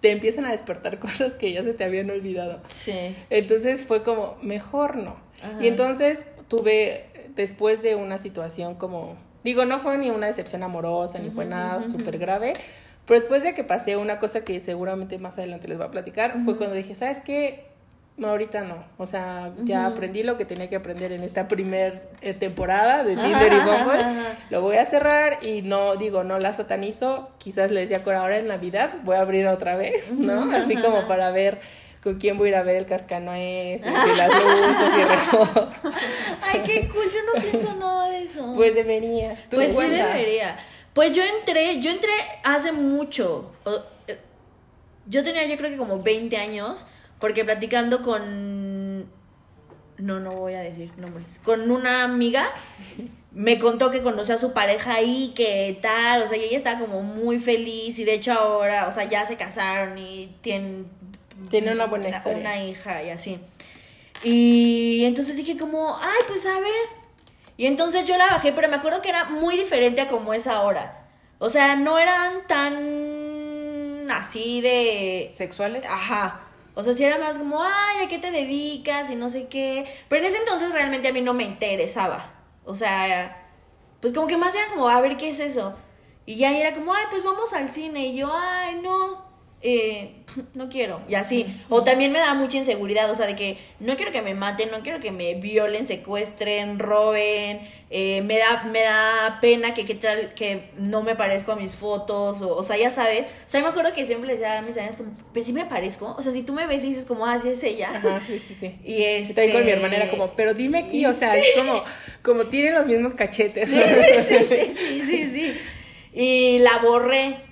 [0.00, 2.60] te empiezan a despertar cosas que ya se te habían olvidado.
[2.68, 3.14] Sí.
[3.28, 5.16] Entonces fue como, mejor no.
[5.42, 5.58] Ajá.
[5.62, 11.20] Y entonces tuve, después de una situación como, digo, no fue ni una decepción amorosa,
[11.20, 12.52] ni fue nada súper grave,
[13.06, 16.40] pero después de que pasé una cosa que seguramente más adelante les voy a platicar,
[16.44, 17.64] fue cuando dije, ¿sabes qué?
[18.16, 18.82] No, ahorita no.
[18.96, 23.14] O sea, ya aprendí lo que tenía que aprender en esta primer eh, temporada de
[23.14, 24.04] Tinder y Bumble.
[24.50, 27.28] Lo voy a cerrar y no, digo, no la satanizo.
[27.38, 30.50] Quizás le decía Cora, ahora en Navidad voy a abrir otra vez, ¿no?
[30.56, 31.60] Así como para ver
[32.02, 35.88] con quién voy a ir a ver el cascanueces y las luces y.
[36.42, 38.52] Ay, qué cool, yo no pienso nada de eso.
[38.54, 39.38] Pues deberías.
[39.50, 40.06] Tú Pues sí cuenta.
[40.08, 40.56] debería.
[40.92, 42.12] Pues yo entré, yo entré
[42.44, 43.52] hace mucho.
[44.06, 44.16] Eh,
[45.08, 46.86] Yo tenía yo creo que como 20 años,
[47.20, 49.02] porque platicando con...
[49.98, 51.40] No, no voy a decir nombres.
[51.44, 52.48] Con una amiga,
[53.30, 56.80] me contó que conoció a su pareja ahí, que tal, o sea, y ella estaba
[56.80, 60.86] como muy feliz y de hecho ahora, o sea, ya se casaron y tienen...
[61.50, 62.38] Tiene una buena historia.
[62.38, 63.40] Una hija y así.
[64.22, 66.88] Y entonces dije como, ay, pues a ver.
[67.56, 70.46] Y entonces yo la bajé, pero me acuerdo que era muy diferente a como es
[70.46, 71.06] ahora.
[71.38, 75.28] O sea, no eran tan así de...
[75.30, 75.84] ¿Sexuales?
[75.86, 76.40] Ajá.
[76.74, 79.10] O sea, si era más como, ay, ¿a qué te dedicas?
[79.10, 79.84] Y no sé qué.
[80.08, 82.32] Pero en ese entonces realmente a mí no me interesaba.
[82.64, 83.48] O sea,
[84.00, 85.74] pues como que más bien como, a ver, ¿qué es eso?
[86.24, 88.06] Y ya era como, ay, pues vamos al cine.
[88.06, 89.25] Y yo, ay, no
[89.68, 90.10] eh,
[90.54, 91.44] no quiero, y así.
[91.68, 94.70] O también me da mucha inseguridad, o sea, de que no quiero que me maten,
[94.70, 99.96] no quiero que me violen, secuestren, roben, eh, me, da, me da pena que qué
[99.96, 103.22] tal que no me parezco a mis fotos, o, o sea, ya sabes.
[103.22, 105.52] O sea, yo me acuerdo que siempre les decía a mis amigas como, pero si
[105.52, 107.90] me parezco, o sea, si tú me ves y dices como, ah, sí es ella.
[107.92, 108.76] Ajá, sí, sí, sí.
[108.84, 109.46] Y este...
[109.46, 111.82] Y con mi hermana era como, pero dime aquí, o sea, es como,
[112.22, 113.68] como tienen los mismos cachetes.
[113.68, 113.76] sí,
[114.22, 115.52] sí, sí, sí, sí.
[116.12, 117.45] Y la borré.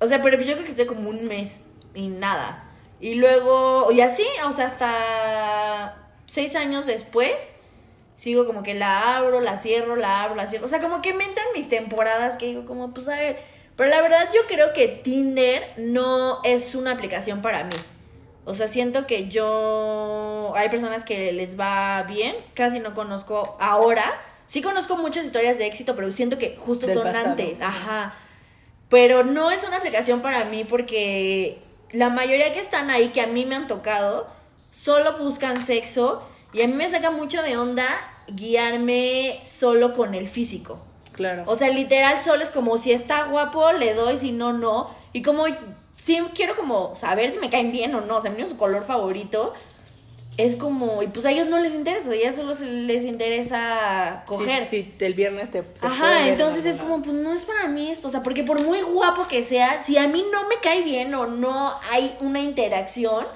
[0.00, 1.62] O sea, pero yo creo que estoy como un mes
[1.94, 2.64] y nada.
[3.00, 7.52] Y luego, y así, o sea, hasta seis años después,
[8.14, 10.64] sigo como que la abro, la cierro, la abro, la cierro.
[10.64, 13.38] O sea, como que me entran mis temporadas que digo como, pues a ver.
[13.76, 17.76] Pero la verdad yo creo que Tinder no es una aplicación para mí.
[18.44, 20.52] O sea, siento que yo...
[20.56, 24.04] Hay personas que les va bien, casi no conozco ahora.
[24.46, 27.60] Sí conozco muchas historias de éxito, pero siento que justo son antes.
[27.60, 28.14] Ajá.
[28.88, 31.58] Pero no es una aplicación para mí porque
[31.92, 34.26] la mayoría que están ahí, que a mí me han tocado,
[34.70, 36.22] solo buscan sexo
[36.52, 37.86] y a mí me saca mucho de onda
[38.28, 40.80] guiarme solo con el físico.
[41.12, 41.42] Claro.
[41.46, 44.90] O sea, literal solo es como si está guapo, le doy, si no, no.
[45.12, 45.44] Y como
[45.94, 48.56] sí quiero como saber si me caen bien o no, o sea, a mí su
[48.56, 49.52] color favorito
[50.38, 54.64] es como, y pues a ellos no les interesa, a ellos solo les interesa coger.
[54.66, 55.64] Sí, sí el viernes te...
[55.82, 58.80] Ajá, entonces es como, pues no es para mí esto, o sea, porque por muy
[58.82, 63.26] guapo que sea, si a mí no me cae bien o no hay una interacción,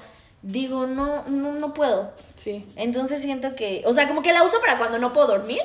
[0.43, 2.13] digo, no, no, no puedo.
[2.35, 2.65] Sí.
[2.77, 5.59] Entonces siento que, o sea, como que la uso para cuando no puedo dormir,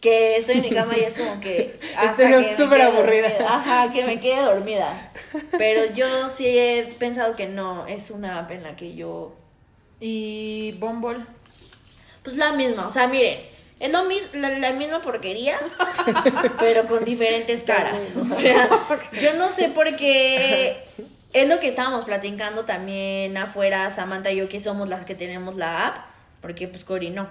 [0.00, 1.78] que estoy en mi cama y es como que...
[2.02, 3.28] Estoy súper aburrida.
[3.46, 5.12] Ajá, que me quede dormida.
[5.58, 9.34] Pero yo sí he pensado que no, es una pena que yo
[10.00, 11.18] ¿Y Bumble?
[12.22, 13.38] Pues la misma, o sea, miren,
[13.80, 15.58] es lo mis la, misma porquería,
[16.58, 18.14] pero con diferentes caras.
[18.16, 18.68] O sea,
[19.20, 20.84] yo no sé por qué
[21.32, 25.56] es lo que estábamos platicando también afuera, Samantha y yo, que somos las que tenemos
[25.56, 25.96] la app,
[26.42, 27.28] porque pues Cory no.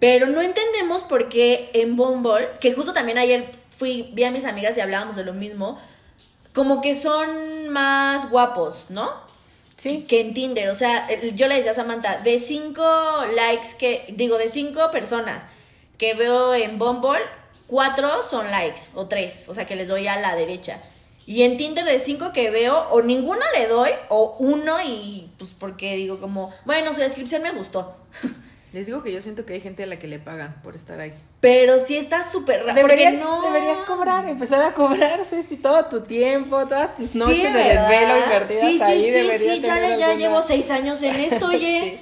[0.00, 4.46] Pero no entendemos por qué en Bumble, que justo también ayer fui, vi a mis
[4.46, 5.78] amigas y hablábamos de lo mismo,
[6.52, 9.29] como que son más guapos, ¿no?
[9.80, 10.04] Sí.
[10.06, 12.84] Que en Tinder, o sea, yo le decía a Samantha, de cinco
[13.34, 15.46] likes que, digo, de cinco personas
[15.96, 17.22] que veo en Bumble,
[17.66, 20.82] cuatro son likes, o tres, o sea, que les doy a la derecha.
[21.24, 25.54] Y en Tinder de cinco que veo, o ninguno le doy, o uno y pues
[25.58, 27.96] porque digo como, bueno, su descripción me gustó.
[28.72, 31.00] Les digo que yo siento que hay gente a la que le pagan por estar
[31.00, 31.12] ahí.
[31.40, 32.80] Pero sí está súper raro.
[32.80, 33.42] Porque no.
[33.42, 38.18] Deberías cobrar, empezar a cobrar, sí, sí, todo tu tiempo, todas tus noches de desvelo
[38.24, 39.02] invertidas sí, sí, ahí.
[39.02, 41.98] Sí, sí, sí, ya, ya llevo seis años en esto, oye.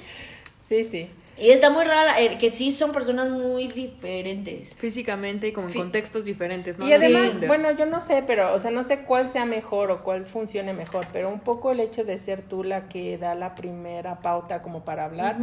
[0.67, 1.09] sí, sí.
[1.41, 4.75] Y está muy rara, eh, que sí son personas muy diferentes.
[4.75, 6.85] Físicamente y con contextos diferentes, ¿no?
[6.85, 10.03] Y además, bueno, yo no sé, pero, o sea, no sé cuál sea mejor o
[10.03, 13.55] cuál funcione mejor, pero un poco el hecho de ser tú la que da la
[13.55, 15.37] primera pauta como para hablar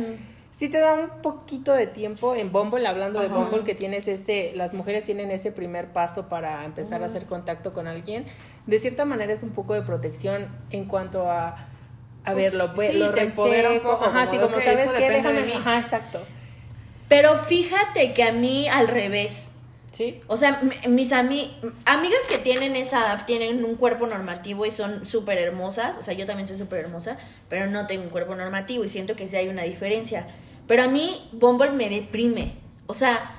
[0.56, 4.52] sí te da un poquito de tiempo en Bumble, hablando de Bumble, que tienes ese,
[4.54, 8.24] las mujeres tienen ese primer paso para empezar a hacer contacto con alguien.
[8.66, 11.56] De cierta manera es un poco de protección en cuanto a,
[12.24, 13.32] a ver, lo, sí, lo te un
[13.82, 14.06] poco.
[14.06, 15.52] Ajá, sí, como sabes que déjame, de mí.
[15.52, 16.22] Ajá, exacto.
[17.06, 19.52] Pero fíjate que a mí al revés.
[19.92, 20.20] ¿Sí?
[20.26, 25.38] O sea, mis ami amigas que tienen esa tienen un cuerpo normativo y son súper
[25.38, 27.16] hermosas, o sea, yo también soy súper hermosa,
[27.48, 30.26] pero no tengo un cuerpo normativo y siento que sí hay una diferencia.
[30.66, 32.54] Pero a mí Bumble me deprime.
[32.86, 33.34] O sea,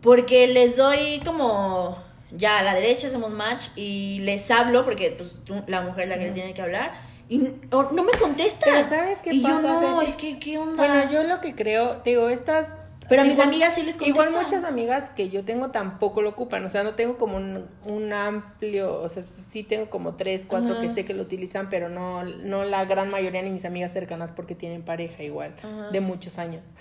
[0.00, 1.98] porque les doy como
[2.30, 5.36] ya a la derecha hacemos match y les hablo porque pues
[5.66, 6.92] la mujer es la que le tiene que hablar
[7.28, 8.66] y no, me contesta.
[8.66, 9.62] Pero ¿sabes qué y pasa?
[9.62, 10.76] yo no, es que qué onda.
[10.76, 12.76] Bueno, yo lo que creo, digo, estas
[13.08, 14.28] pero a mis amigas sí les contestan.
[14.28, 18.12] Igual muchas amigas que yo tengo tampoco lo ocupan, o sea, no tengo como un,
[18.12, 22.22] amplio, o sea, sí tengo como tres, cuatro que sé que lo utilizan, pero no,
[22.22, 25.54] no la gran mayoría ni mis amigas cercanas porque tienen pareja igual,
[25.92, 26.74] de muchos años.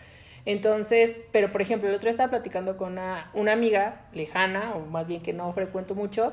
[0.46, 4.80] Entonces, pero por ejemplo, el otro día estaba platicando con una, una amiga lejana, o
[4.80, 6.32] más bien que no frecuento mucho,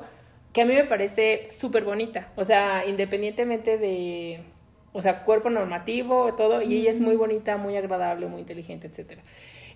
[0.53, 4.41] que a mí me parece súper bonita, o sea, independientemente de,
[4.93, 9.21] o sea, cuerpo normativo, todo, y ella es muy bonita, muy agradable, muy inteligente, etcétera.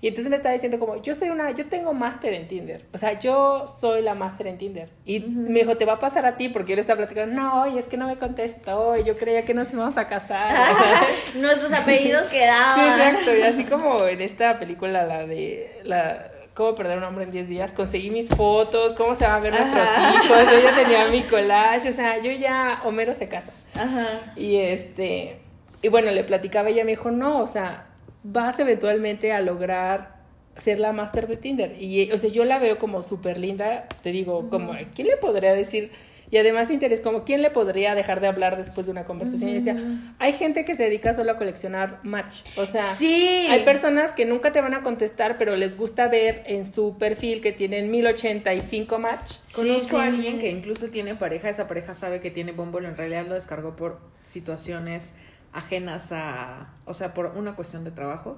[0.02, 2.86] Y entonces me estaba diciendo como, yo soy una, yo tengo máster en Tinder.
[2.94, 4.90] O sea, yo soy la máster en Tinder.
[5.06, 7.68] Y me dijo, te va a pasar a ti porque yo le estaba platicando, no,
[7.68, 10.52] y es que no me contestó, y yo creía que nos íbamos a casar.
[10.52, 11.02] O sea,
[11.42, 13.16] Nuestros apellidos Sí, quedaban.
[13.16, 17.32] exacto, y así como en esta película, la de la cómo perder un hombre en
[17.32, 21.08] 10 días, conseguí mis fotos, cómo se van a ver nuestros hijos, yo ya tenía
[21.08, 23.54] mi collage, o sea, yo ya, Homero se casa.
[23.76, 24.34] Ajá.
[24.36, 25.40] Y este,
[25.82, 27.86] y bueno, le platicaba y ella me dijo, no, o sea,
[28.24, 30.20] vas eventualmente a lograr
[30.56, 31.82] ser la máster de Tinder.
[31.82, 35.54] Y, o sea, yo la veo como súper linda, te digo, como, ¿quién le podría
[35.54, 35.92] decir?
[36.32, 39.50] Y además interés, como, ¿quién le podría dejar de hablar después de una conversación?
[39.50, 39.76] Y decía,
[40.20, 42.42] hay gente que se dedica solo a coleccionar match.
[42.58, 43.48] O sea, Sí.
[43.50, 47.42] hay personas que nunca te van a contestar, pero les gusta ver en su perfil
[47.42, 49.38] que tienen 1085 match.
[49.56, 50.08] Conozco a sí.
[50.10, 53.76] alguien que incluso tiene pareja, esa pareja sabe que tiene Bumble, en realidad lo descargó
[53.76, 55.16] por situaciones
[55.54, 58.38] ajenas a, o sea, por una cuestión de trabajo.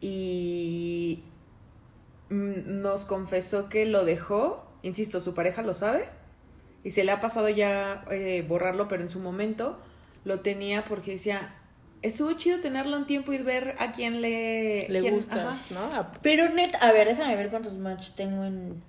[0.00, 1.24] Y
[2.30, 6.04] mm, nos confesó que lo dejó, insisto, su pareja lo sabe,
[6.84, 9.78] y se le ha pasado ya eh, borrarlo, pero en su momento
[10.24, 11.54] lo tenía porque decía,
[12.02, 15.58] estuvo chido tenerlo un tiempo y ver a quién le, Le quién- gusta, ajá.
[15.70, 16.06] ¿no?
[16.22, 18.80] Pero net, a ver, déjame ver cuántos match tengo en,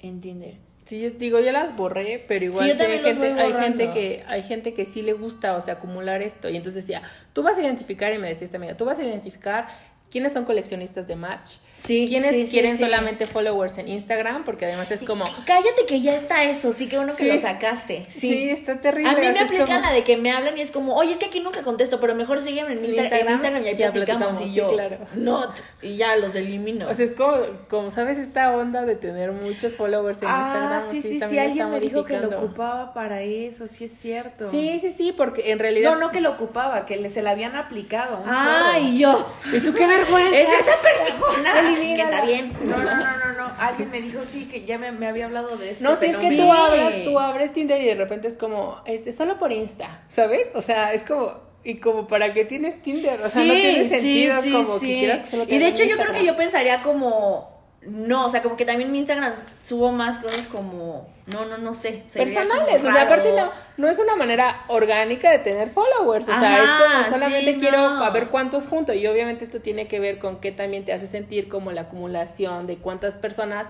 [0.00, 0.58] en Tinder.
[0.84, 4.42] Sí, yo digo, yo las borré, pero igual Sí, hay, gente, hay gente que hay
[4.42, 6.48] gente que sí le gusta, o sea, acumular esto.
[6.48, 9.04] Y entonces decía, tú vas a identificar, y me decía esta amiga, tú vas a
[9.04, 9.68] identificar
[10.10, 12.84] quiénes son coleccionistas de match, Sí, quiénes sí, quieren sí.
[12.84, 16.96] solamente followers en Instagram, porque además es como, Cállate que ya está eso, sí que
[16.96, 18.06] bueno que lo sacaste.
[18.08, 18.50] Sí.
[18.50, 19.10] está terrible.
[19.10, 21.18] A mí me aplican como- la de que me hablan y es como, oye, es
[21.18, 23.92] que aquí nunca contesto, pero mejor sígueme en, Insta- en Instagram, Instagram y ahí ya
[23.92, 24.28] platicamos.
[24.28, 24.96] platicamos, y yo, claro.
[25.16, 25.50] not,
[25.82, 26.88] y ya los elimino.
[26.88, 27.36] O sea, es como,
[27.68, 30.72] como sabes, esta onda de tener muchos followers en Instagram.
[30.74, 34.48] Ah, sí, sí, sí, alguien me dijo que lo ocupaba para eso, sí es cierto.
[34.50, 35.94] Sí, sí, sí, porque en realidad...
[35.94, 38.18] No, no que lo ocupaba, que se la habían aplicado.
[38.18, 39.26] Un Ay, yo.
[39.52, 40.38] ¿Y tú qué vergüenza?
[40.38, 42.52] Es esa persona que está bien.
[42.64, 43.52] No, no, no, no, no.
[43.58, 45.84] Alguien me dijo sí, que ya me, me había hablado de esto.
[45.84, 46.36] No sé, es que sí.
[46.36, 50.48] tú abres, tú abres Tinder y de repente es como, este, solo por Insta, ¿sabes?
[50.54, 51.32] O sea, es como,
[51.64, 53.14] y como, ¿para qué tienes Tinder?
[53.14, 56.12] O sea, no tiene sentido como que quieras que solo Y de hecho yo creo
[56.12, 60.46] que yo pensaría como no, o sea, como que también mi Instagram subo más cosas
[60.46, 65.30] como no, no, no sé, Personales, o sea, aparte no, no es una manera orgánica
[65.30, 68.04] de tener followers, o sea, Ajá, es como solamente sí, quiero no.
[68.04, 71.06] a ver cuántos junto y obviamente esto tiene que ver con qué también te hace
[71.06, 73.66] sentir como la acumulación de cuántas personas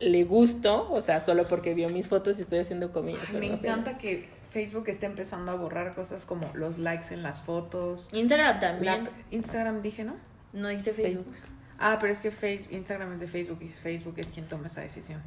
[0.00, 3.28] le gusto, o sea, solo porque vio mis fotos y estoy haciendo comillas.
[3.28, 3.66] Ay, me no sé.
[3.66, 8.08] encanta que Facebook esté empezando a borrar cosas como los likes en las fotos.
[8.12, 9.04] Instagram también.
[9.04, 10.16] La- Instagram dije, ¿no?
[10.52, 11.24] No dijiste Facebook.
[11.32, 11.53] Facebook.
[11.78, 14.80] Ah, pero es que face- Instagram es de Facebook y Facebook es quien toma esa
[14.82, 15.20] decisión.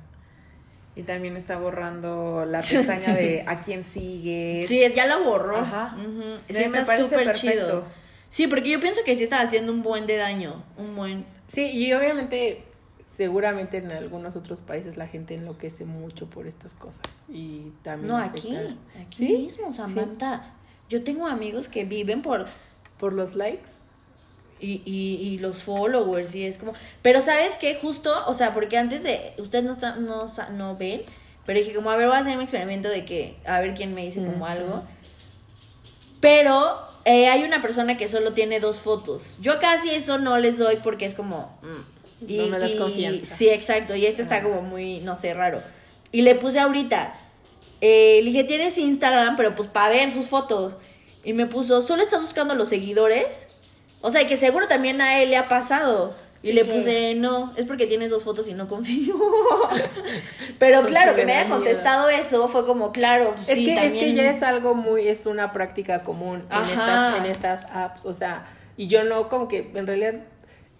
[0.96, 4.68] Y también está borrando la pestaña de a quién sigues.
[4.68, 5.58] Sí, ya la borró.
[5.58, 5.96] Ajá.
[6.00, 6.22] Ujú.
[6.48, 7.52] Sí, Sí, me está parece súper perfecto.
[7.66, 7.84] chido.
[8.30, 10.64] Sí, porque yo pienso que sí está haciendo un buen de daño.
[10.78, 11.26] Un buen.
[11.48, 12.64] Sí, y obviamente,
[13.06, 17.02] seguramente en algunos otros países la gente enloquece mucho por estas cosas.
[17.30, 18.08] Y también.
[18.10, 18.78] No, afecta- aquí.
[19.06, 19.34] Aquí ¿Sí?
[19.38, 20.54] mismo, Samantha.
[20.90, 22.48] Yo tengo amigos que viven por.
[22.98, 23.70] Por los likes.
[24.60, 26.74] Y, y, y los followers y es como...
[27.04, 27.76] Pero ¿sabes qué?
[27.76, 29.34] Justo, o sea, porque antes de...
[29.38, 31.02] Ustedes no, está- no, no ven,
[31.46, 33.36] pero dije como, a ver, voy a hacer mi experimento de que...
[33.46, 34.84] A ver quién me dice como algo.
[36.20, 39.38] Pero eh, hay una persona que solo tiene dos fotos.
[39.42, 41.56] Yo casi eso no les doy porque es como...
[41.62, 43.36] mm, y, No me das y- confianza.
[43.36, 43.96] Sí, exacto.
[43.96, 45.62] Y este está como muy, no sé, raro.
[46.12, 47.14] Y le puse ahorita...
[47.80, 50.78] Eh, le dije, tienes Instagram, pero pues para ver sus fotos.
[51.24, 53.46] Y me puso, ¿solo estás buscando los seguidores?
[54.02, 56.16] O sea, que seguro también a él le ha pasado.
[56.44, 59.16] Y le puse, no, es porque tienes dos fotos y no confío.
[60.60, 61.56] Pero Porque claro, que me haya miedo.
[61.56, 65.08] contestado eso fue como, claro, pues Es, sí, que, es que ya es algo muy,
[65.08, 68.46] es una práctica común en estas, en estas apps, o sea,
[68.78, 70.26] y yo no como que en realidad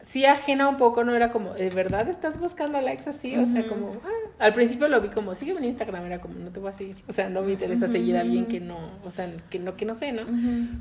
[0.08, 3.36] sí ajena un poco, no era como, ¿de verdad estás buscando likes así?
[3.36, 6.50] O sea, como, ah, al principio lo vi como, sígueme en Instagram, era como, no
[6.52, 9.12] te voy a seguir, o sea, no me interesa seguir a alguien que no, o
[9.12, 10.22] sea, que no, que no sé, ¿no?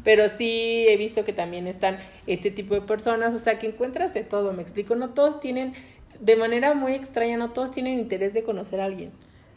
[0.05, 4.14] Pero sí he visto que también están este tipo de personas, o sea, que encuentras
[4.14, 5.74] de todo, me explico, no todos tienen,
[6.20, 9.11] de manera muy extraña, no todos tienen interés de conocer a alguien.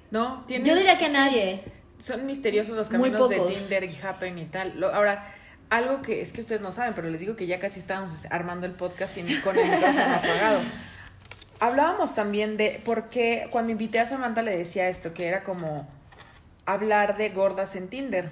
[0.10, 1.62] No, tiene- Yo diría que sí, nadie.
[2.00, 3.36] Son misteriosos los caminos de.
[3.56, 4.74] Tinder y Happen y tal.
[4.80, 5.32] Lo- ahora,
[5.70, 8.66] algo que es que ustedes no saben, pero les digo que ya casi estábamos armando
[8.66, 10.60] el podcast sin, con el micrófono apagado.
[11.60, 15.88] Hablábamos también de por qué cuando invité a Samantha le decía esto, que era como
[16.66, 18.30] hablar de gordas en Tinder.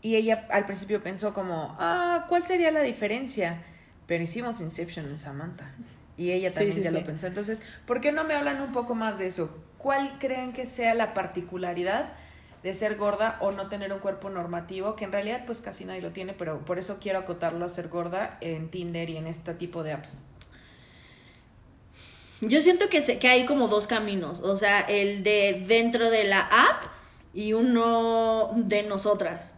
[0.00, 3.62] Y ella al principio pensó como, ah, ¿cuál sería la diferencia?
[4.06, 5.70] Pero hicimos Inception en Samantha.
[6.16, 6.96] Y ella Sí, también sí, ya sí.
[6.96, 7.26] lo pensó.
[7.26, 9.56] Entonces, ¿por qué no me hablan un poco más de eso?
[9.78, 12.10] ¿Cuál creen que sea la particularidad
[12.62, 14.96] de ser gorda o no tener un cuerpo normativo?
[14.96, 17.88] Que en realidad pues casi nadie lo tiene, pero por eso quiero acotarlo a ser
[17.88, 20.22] gorda en Tinder y en este tipo de apps.
[22.40, 26.24] Yo siento que, se, que hay como dos caminos, o sea, el de dentro de
[26.24, 26.84] la app
[27.34, 29.54] y uno de nosotras.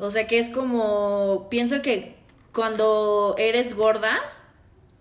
[0.00, 2.16] O sea, que es como, pienso que
[2.54, 4.18] cuando eres gorda,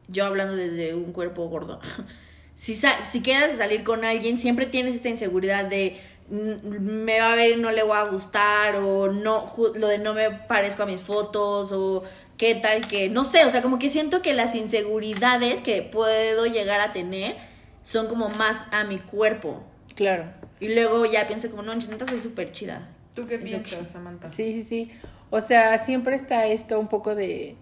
[0.09, 1.79] yo hablando desde un cuerpo gordo,
[2.53, 5.97] si, si quedas de salir con alguien, siempre tienes esta inseguridad de
[6.29, 10.13] me va a ver y no le va a gustar o no lo de no
[10.13, 12.03] me parezco a mis fotos o
[12.37, 16.45] qué tal que no sé, o sea, como que siento que las inseguridades que puedo
[16.45, 17.35] llegar a tener
[17.81, 19.63] son como más a mi cuerpo.
[19.95, 20.25] Claro.
[20.59, 22.89] Y luego ya pienso como, no, neta soy súper chida.
[23.15, 24.27] ¿Tú qué piensas, Samantha?
[24.29, 24.91] Sí, sí, sí.
[25.29, 27.55] O sea, siempre está esto un poco de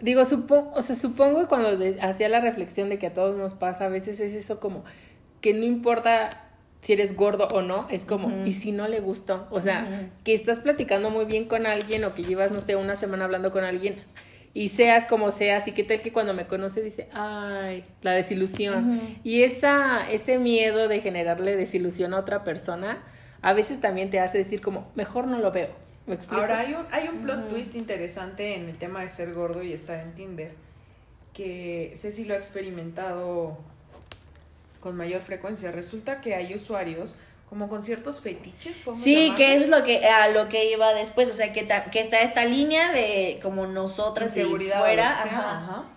[0.00, 3.54] digo, supongo, o sea, supongo que cuando hacía la reflexión de que a todos nos
[3.54, 4.84] pasa, a veces es eso como
[5.40, 6.49] que no importa
[6.80, 9.46] si eres gordo o no, es como, ¿y si no le gustó?
[9.50, 12.96] O sea, que estás platicando muy bien con alguien o que llevas, no sé, una
[12.96, 13.96] semana hablando con alguien
[14.52, 19.00] y seas como seas y qué tal que cuando me conoce dice, ay, la desilusión.
[19.22, 23.02] Y esa, ese miedo de generarle desilusión a otra persona,
[23.42, 25.68] a veces también te hace decir como, mejor no lo veo.
[26.06, 26.40] ¿Me explico?
[26.40, 29.72] Ahora hay un, hay un plot twist interesante en el tema de ser gordo y
[29.72, 30.52] estar en Tinder,
[31.32, 33.58] que sé si lo ha experimentado
[34.80, 35.70] con mayor frecuencia.
[35.70, 37.14] Resulta que hay usuarios
[37.50, 38.80] como con ciertos fetiches.
[38.94, 42.20] Sí, que es lo que a lo que iba después, o sea, que, que está
[42.20, 45.16] esta línea de como nosotras y fuera,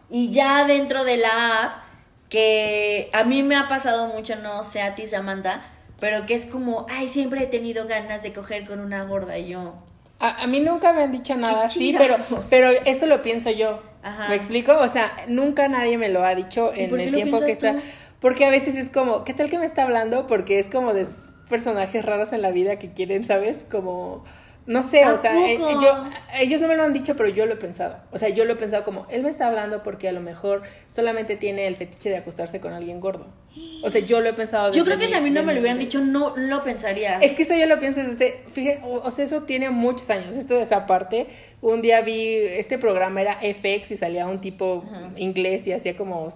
[0.09, 1.83] y ya dentro de la app
[2.27, 5.61] que a mí me ha pasado mucho, no sé a ti Samantha,
[5.99, 9.49] pero que es como, ay, siempre he tenido ganas de coger con una gorda y
[9.49, 9.75] yo.
[10.19, 12.15] A, mí nunca me han dicho nada así, pero,
[12.49, 13.83] pero eso lo pienso yo.
[14.29, 14.75] ¿Me explico?
[14.77, 17.75] O sea, nunca nadie me lo ha dicho en el tiempo que está.
[18.23, 20.27] Porque a veces es como, ¿qué tal que me está hablando?
[20.27, 21.05] Porque es como de
[21.49, 23.65] personajes raros en la vida que quieren, ¿sabes?
[23.69, 24.23] Como
[24.65, 26.05] no sé, o sea, eh, yo,
[26.35, 27.97] ellos no me lo han dicho, pero yo lo he pensado.
[28.11, 30.61] O sea, yo lo he pensado como, él me está hablando porque a lo mejor
[30.87, 33.27] solamente tiene el fetiche de acostarse con alguien gordo.
[33.83, 34.71] O sea, yo lo he pensado.
[34.71, 37.19] Yo creo que si a mí no me lo hubieran dicho, no lo pensaría.
[37.19, 40.55] Es que eso yo lo pienso desde, fíjate, o sea, eso tiene muchos años, esto
[40.55, 41.27] de esa parte.
[41.61, 44.83] Un día vi, este programa era FX y salía un tipo
[45.17, 46.27] inglés y hacía como,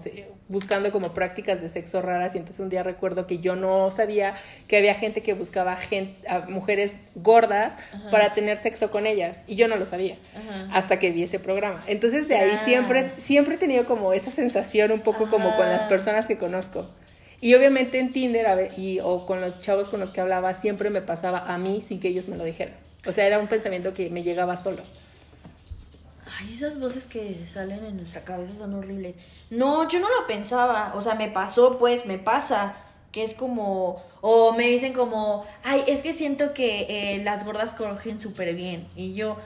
[0.48, 4.36] buscando como prácticas de sexo raras y entonces un día recuerdo que yo no sabía
[4.68, 7.74] que había gente que buscaba gente, a mujeres gordas
[8.12, 10.16] para tener sexo con ellas y yo no lo sabía
[10.72, 11.82] hasta que vi ese programa.
[11.88, 15.84] Entonces de ahí siempre, siempre he tenido como esa sensación un poco como con las
[15.84, 16.88] personas que conozco.
[17.40, 21.02] Y obviamente en Tinder y, o con los chavos con los que hablaba siempre me
[21.02, 22.76] pasaba a mí sin que ellos me lo dijeran.
[23.06, 24.82] O sea, era un pensamiento que me llegaba solo.
[26.40, 29.18] Ay, esas voces que salen en nuestra cabeza son horribles.
[29.50, 30.94] No, yo no lo pensaba.
[30.96, 32.76] O sea, me pasó, pues, me pasa.
[33.12, 34.04] Que es como.
[34.22, 35.46] O me dicen como.
[35.64, 38.88] Ay, es que siento que eh, las gordas cogen súper bien.
[38.96, 39.38] Y yo.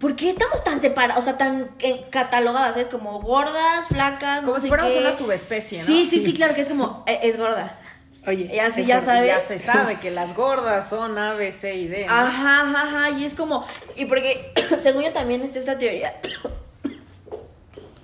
[0.00, 1.22] ¿Por qué estamos tan separados?
[1.22, 2.78] O sea, tan eh, catalogadas.
[2.78, 4.42] Es como gordas, flacas.
[4.42, 5.84] Como si fuéramos una subespecie, ¿no?
[5.84, 7.04] Sí, sí, sí, claro que es como.
[7.06, 7.78] Eh, es gorda.
[8.26, 9.26] Oye, ya, ya sabes.
[9.26, 12.06] Ya se sabe que las gordas son A, B, C y D.
[12.06, 13.10] Ajá, ajá, ajá.
[13.10, 13.66] Y es como.
[13.96, 16.18] Y porque, según yo también está esta teoría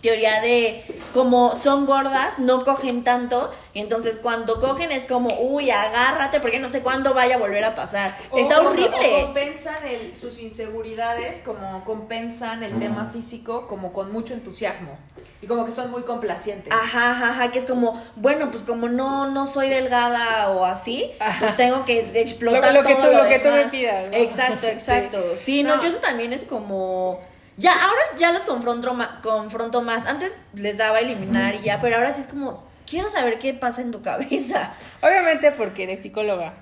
[0.06, 6.38] teoría de como son gordas, no cogen tanto, entonces cuando cogen es como, uy, agárrate,
[6.38, 8.16] porque no sé cuándo vaya a volver a pasar.
[8.36, 9.22] Está horrible.
[9.22, 9.76] O compensan
[10.18, 14.96] sus inseguridades, como compensan el tema físico, como con mucho entusiasmo.
[15.42, 16.72] Y como que son muy complacientes.
[16.72, 21.10] Ajá, ajá, ajá, que es como, bueno, pues como no, no soy delgada o así,
[21.40, 24.04] pues tengo que explotar lo, que tú, lo, que tú me pidas.
[24.12, 25.18] Exacto, exacto.
[25.34, 27.20] Sí, no, yo eso también es como
[27.56, 30.06] ya, ahora ya los confronto, confronto más.
[30.06, 33.54] Antes les daba a eliminar y ya, pero ahora sí es como, quiero saber qué
[33.54, 34.74] pasa en tu cabeza.
[35.02, 36.54] Obviamente porque eres psicóloga.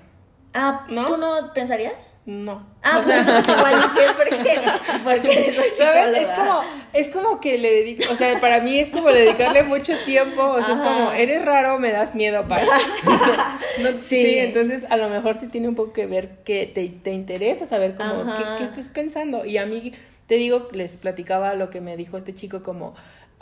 [0.57, 1.03] Ah, ¿no?
[1.05, 2.15] ¿tú no pensarías?
[2.25, 2.65] No.
[2.81, 4.53] Ah, pues entonces igual siempre
[5.03, 6.15] porque soy ¿Sabes?
[6.21, 6.61] Es como,
[6.93, 10.63] es como que le dedico, o sea, para mí es como dedicarle mucho tiempo, o
[10.63, 12.65] sea, es como, eres raro, me das miedo para.
[13.97, 13.97] sí.
[13.97, 14.37] sí.
[14.37, 17.95] entonces a lo mejor sí tiene un poco que ver que te, te interesa saber
[17.95, 19.43] como qué, qué estás pensando.
[19.43, 19.91] Y a mí
[20.27, 22.95] te digo, les platicaba lo que me dijo este chico como,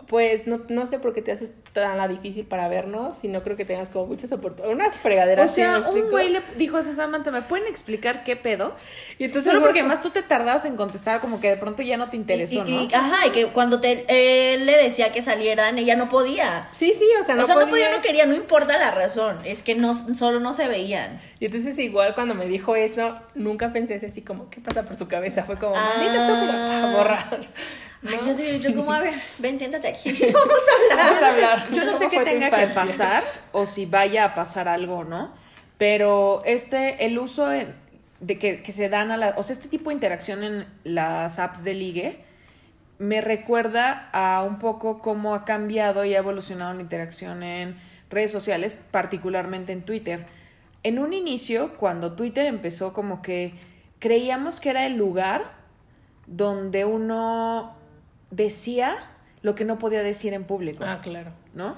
[0.08, 3.42] pues no, no sé por qué te haces tan la difícil para vernos, si no
[3.42, 4.76] creo que tengas como muchas oportunidades.
[4.76, 5.44] Una fregadera.
[5.44, 8.76] O sea, un güey le dijo a Samantha, ¿me pueden explicar qué pedo?
[9.18, 11.98] Y entonces solo porque más tú te tardabas en contestar, como que de pronto ya
[11.98, 12.88] no te interesó, ¿no?
[12.94, 14.06] ajá, y que cuando te,
[14.54, 16.70] él le decía que salieran, ella no podía.
[16.72, 19.40] Sí, sí, o sea, no o sea, no podía, no quería, no importa la razón,
[19.46, 21.20] es que no, solo no se veían.
[21.40, 25.08] Y entonces igual cuando me dijo eso, nunca pensé así como, ¿qué pasa por su
[25.08, 25.44] cabeza?
[25.44, 27.28] Fue como, maldita ah.
[27.30, 27.40] a
[28.06, 30.12] Ay, yo, como, a ver, ven, siéntate aquí.
[30.34, 31.06] Vamos a hablar.
[31.06, 31.72] Vamos a hablar.
[31.72, 35.32] Yo no sé qué tenga que pasar o si vaya a pasar algo, ¿no?
[35.78, 39.96] Pero este, el uso de que, se dan a la, o sea, este tipo de
[39.96, 42.24] interacción en las apps de ligue,
[43.00, 47.78] me recuerda a un poco cómo ha cambiado y ha evolucionado la interacción en
[48.10, 50.26] redes sociales, particularmente en Twitter.
[50.84, 53.54] En un inicio, cuando Twitter empezó, como que
[54.00, 55.52] creíamos que era el lugar
[56.28, 57.76] donde uno
[58.36, 58.96] decía
[59.42, 60.84] lo que no podía decir en público.
[60.86, 61.32] Ah, claro.
[61.54, 61.76] ¿No?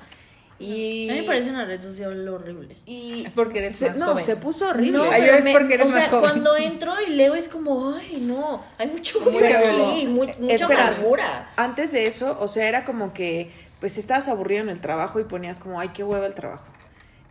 [0.58, 2.78] Y, A mí me parece una red social horrible.
[2.86, 4.24] y Es porque eres se- más no, joven.
[4.24, 4.98] se puso horrible.
[5.00, 6.22] No, es porque eres o sea, más joven.
[6.30, 11.52] cuando entro y leo es como, ay, no, hay mucho odio aquí, mucha Espera, amargura.
[11.58, 13.52] Antes de eso, o sea, era como que,
[13.82, 16.68] pues estabas aburrido en el trabajo y ponías como, ay, qué hueva el trabajo.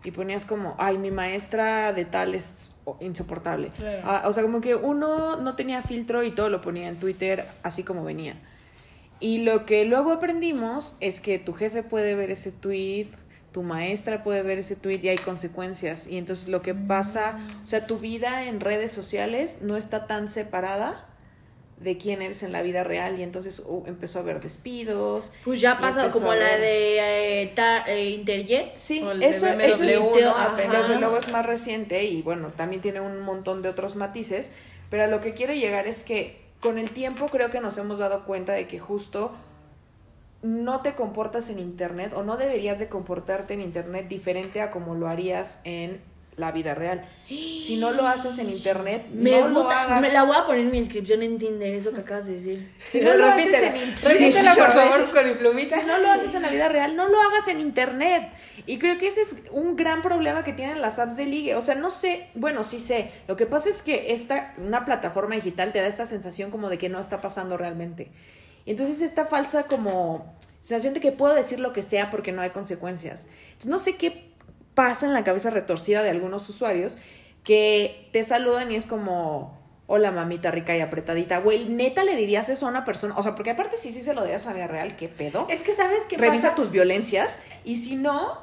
[0.04, 3.68] Y ponías como, ay, mi maestra de tal es insoportable.
[3.74, 4.02] Claro.
[4.04, 7.46] Ah, o sea, como que uno no tenía filtro y todo lo ponía en Twitter
[7.62, 8.36] así como venía.
[9.20, 13.08] Y lo que luego aprendimos es que tu jefe puede ver ese tweet,
[13.52, 16.06] tu maestra puede ver ese tweet y hay consecuencias.
[16.08, 20.28] Y entonces lo que pasa, o sea, tu vida en redes sociales no está tan
[20.28, 21.06] separada
[21.80, 25.32] de quién eres en la vida real y entonces uh, empezó a haber despidos.
[25.44, 28.76] Pues ya pasa como la de eh, ta- eh, Interjet.
[28.76, 29.90] Sí, O el de eso, eso es-
[30.88, 34.56] desde luego es más reciente y bueno, también tiene un montón de otros matices,
[34.90, 37.98] pero a lo que quiero llegar es que con el tiempo creo que nos hemos
[37.98, 39.32] dado cuenta de que justo
[40.40, 44.94] no te comportas en internet o no deberías de comportarte en internet diferente a como
[44.94, 46.00] lo harías en
[46.36, 47.02] la vida real.
[47.26, 50.00] Si no lo haces en internet, Me no lo gusta, hagas.
[50.00, 52.72] me la voy a poner en mi inscripción en Tinder, eso que acabas de decir.
[52.86, 55.80] Si no lo haces en internet, Repítela, por favor, con mi plumita.
[55.80, 58.30] Si no lo haces en la vida real, no lo hagas en internet.
[58.66, 61.54] Y creo que ese es un gran problema que tienen las apps de ligue.
[61.54, 63.10] O sea, no sé, bueno, sí sé.
[63.28, 66.78] Lo que pasa es que esta, una plataforma digital te da esta sensación como de
[66.78, 68.10] que no está pasando realmente.
[68.66, 72.42] Y entonces esta falsa como sensación de que puedo decir lo que sea porque no
[72.42, 73.26] hay consecuencias.
[73.52, 74.33] Entonces no sé qué
[74.74, 76.98] pasa en la cabeza retorcida de algunos usuarios
[77.44, 81.38] que te saludan y es como, hola mamita rica y apretadita.
[81.38, 83.14] Güey, neta le dirías eso a una persona.
[83.16, 85.46] O sea, porque aparte si sí se lo dirías a la vida real, ¿qué pedo?
[85.50, 86.56] Es que sabes qué Revisa pasa?
[86.56, 88.38] tus violencias y si no,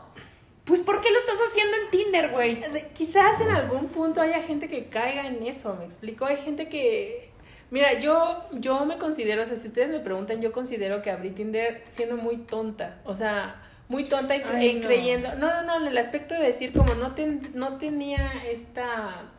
[0.64, 2.64] pues ¿por qué lo estás haciendo en Tinder, güey?
[2.94, 6.26] Quizás en algún punto haya gente que caiga en eso, ¿me explico?
[6.26, 7.30] Hay gente que...
[7.72, 11.30] Mira, yo, yo me considero, o sea, si ustedes me preguntan, yo considero que abrí
[11.30, 13.62] Tinder siendo muy tonta, o sea,
[13.92, 14.88] muy tonta y, Ay, no.
[14.88, 15.36] creyendo...
[15.36, 19.30] No, no, no, en el aspecto de decir como no, ten- no tenía esta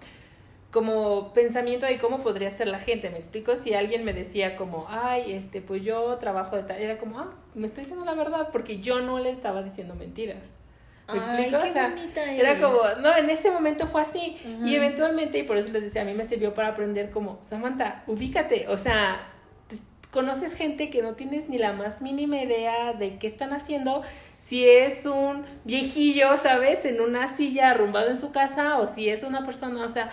[0.71, 4.87] como pensamiento de cómo podría ser la gente, me explico, si alguien me decía como,
[4.89, 8.49] ay, este, pues yo trabajo de tal, era como, ah, me estoy diciendo la verdad,
[8.53, 10.49] porque yo no le estaba diciendo mentiras.
[11.13, 11.63] ¿Me Ay, explico?
[11.63, 12.63] qué O sea, bonita era eres.
[12.63, 14.39] como, no, en ese momento fue así.
[14.41, 14.67] Ajá.
[14.67, 18.03] Y eventualmente, y por eso les decía, a mí me sirvió para aprender como, Samantha,
[18.07, 19.29] ubícate, o sea,
[20.11, 24.03] conoces gente que no tienes ni la más mínima idea de qué están haciendo,
[24.45, 26.85] si es un viejillo, ¿sabes?
[26.85, 30.11] En una silla arrumbado en su casa, o si es una persona, o sea,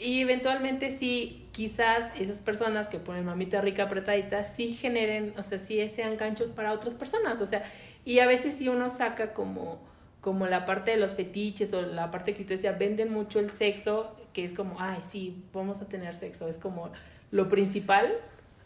[0.00, 5.58] y eventualmente sí, quizás esas personas que ponen mamita rica apretadita, sí generen, o sea,
[5.58, 7.62] sí sean ganchos para otras personas, o sea,
[8.04, 9.86] y a veces si uno saca como
[10.20, 13.50] como la parte de los fetiches o la parte que tú decías, venden mucho el
[13.50, 16.90] sexo, que es como, ay, sí, vamos a tener sexo, es como
[17.30, 18.12] lo principal.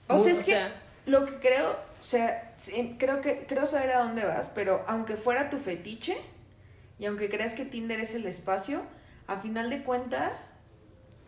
[0.09, 0.73] O sea, es que sea,
[1.07, 2.53] lo que creo, o sea,
[2.99, 6.17] creo que creo saber a dónde vas, pero aunque fuera tu fetiche
[6.99, 8.83] y aunque creas que Tinder es el espacio,
[9.29, 10.55] a final de cuentas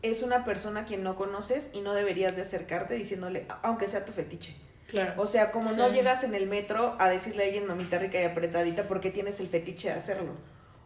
[0.03, 4.05] es una persona a quien no conoces y no deberías de acercarte diciéndole, aunque sea
[4.05, 4.57] tu fetiche.
[4.89, 5.22] claro.
[5.22, 8.25] O sea, como no llegas en el metro a decirle a alguien mamita rica y
[8.25, 10.33] apretadita porque tienes el fetiche de hacerlo.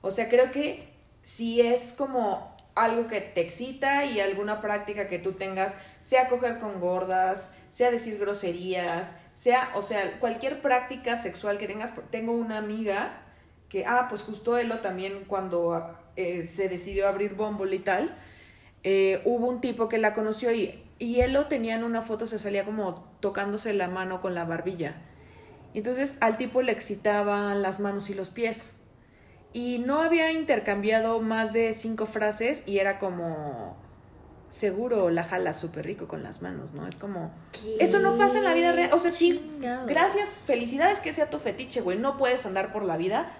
[0.02, 5.18] O sea, creo que si es como algo que te excita y alguna práctica que
[5.18, 11.58] tú tengas, sea coger con gordas, sea decir groserías, sea, o sea, cualquier práctica sexual
[11.58, 11.92] que tengas.
[12.10, 13.22] Tengo una amiga
[13.68, 18.14] que, ah, pues justo Elo también cuando eh, se decidió abrir Bumble y tal,
[18.82, 22.26] eh, hubo un tipo que la conoció y, y él lo tenía en una foto,
[22.26, 25.02] se salía como tocándose la mano con la barbilla.
[25.74, 28.77] Entonces al tipo le excitaban las manos y los pies.
[29.52, 33.76] Y no había intercambiado más de cinco frases y era como,
[34.48, 36.86] seguro la jala súper rico con las manos, ¿no?
[36.86, 37.76] Es como, ¿Qué?
[37.80, 38.90] eso no pasa en la vida real.
[38.92, 39.40] O sea, sí,
[39.86, 41.98] gracias, felicidades que sea tu fetiche, güey.
[41.98, 43.32] No puedes andar por la vida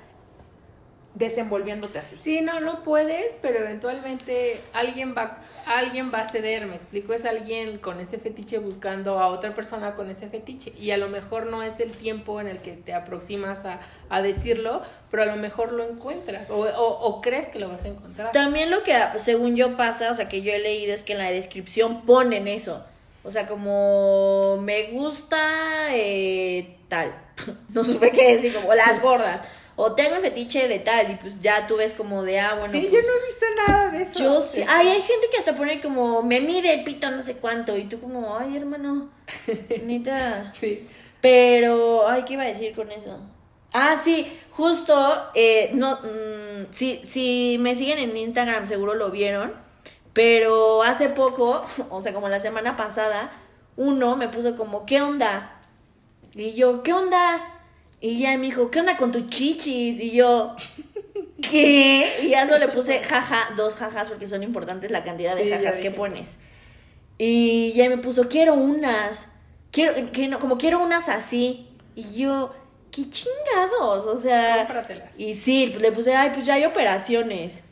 [1.19, 2.17] desenvolviéndote así.
[2.17, 7.25] Sí, no, no puedes, pero eventualmente alguien va, alguien va a ceder, me explico, es
[7.25, 11.47] alguien con ese fetiche buscando a otra persona con ese fetiche y a lo mejor
[11.47, 15.37] no es el tiempo en el que te aproximas a, a decirlo, pero a lo
[15.37, 18.33] mejor lo encuentras o, o, o crees que lo vas a encontrar.
[18.33, 21.19] También lo que según yo pasa, o sea, que yo he leído es que en
[21.19, 22.85] la descripción ponen eso.
[23.25, 25.37] O sea, como me gusta
[25.91, 27.15] eh, tal.
[27.75, 29.43] no supe qué decir, como las gordas.
[29.81, 32.73] O tengo el fetiche de tal y pues ya tú ves como de, ah, bueno,
[32.73, 34.19] sí, pues, yo no he visto nada de eso.
[34.19, 34.65] Yo sí.
[34.67, 37.77] Ay, hay gente que hasta pone como, me mide el pito no sé cuánto.
[37.77, 39.09] Y tú como, ay, hermano,
[39.85, 40.53] neta.
[40.59, 40.89] Sí.
[41.21, 43.21] Pero, ay, ¿qué iba a decir con eso?
[43.73, 49.55] Ah, sí, justo, eh, no, mm, si, si me siguen en Instagram seguro lo vieron,
[50.13, 53.31] pero hace poco, o sea, como la semana pasada,
[53.77, 55.61] uno me puso como, ¿qué onda?
[56.35, 57.58] Y yo, ¿qué onda?
[58.01, 59.99] Y ya me dijo, ¿qué onda con tus chichis?
[59.99, 60.55] Y yo,
[61.51, 62.09] ¿qué?
[62.23, 65.51] Y ya solo le puse jaja, dos jajas, porque son importantes la cantidad de Sí,
[65.51, 66.39] jajas que pones.
[67.19, 69.29] Y ya me puso, quiero unas.
[69.73, 71.67] Quiero, que no, como quiero unas así.
[71.97, 72.51] Y yo,
[72.93, 74.07] qué chingados.
[74.07, 74.59] O sea.
[74.59, 75.11] Cómpratelas.
[75.19, 77.65] Y sí, le puse, ay, pues ya hay operaciones.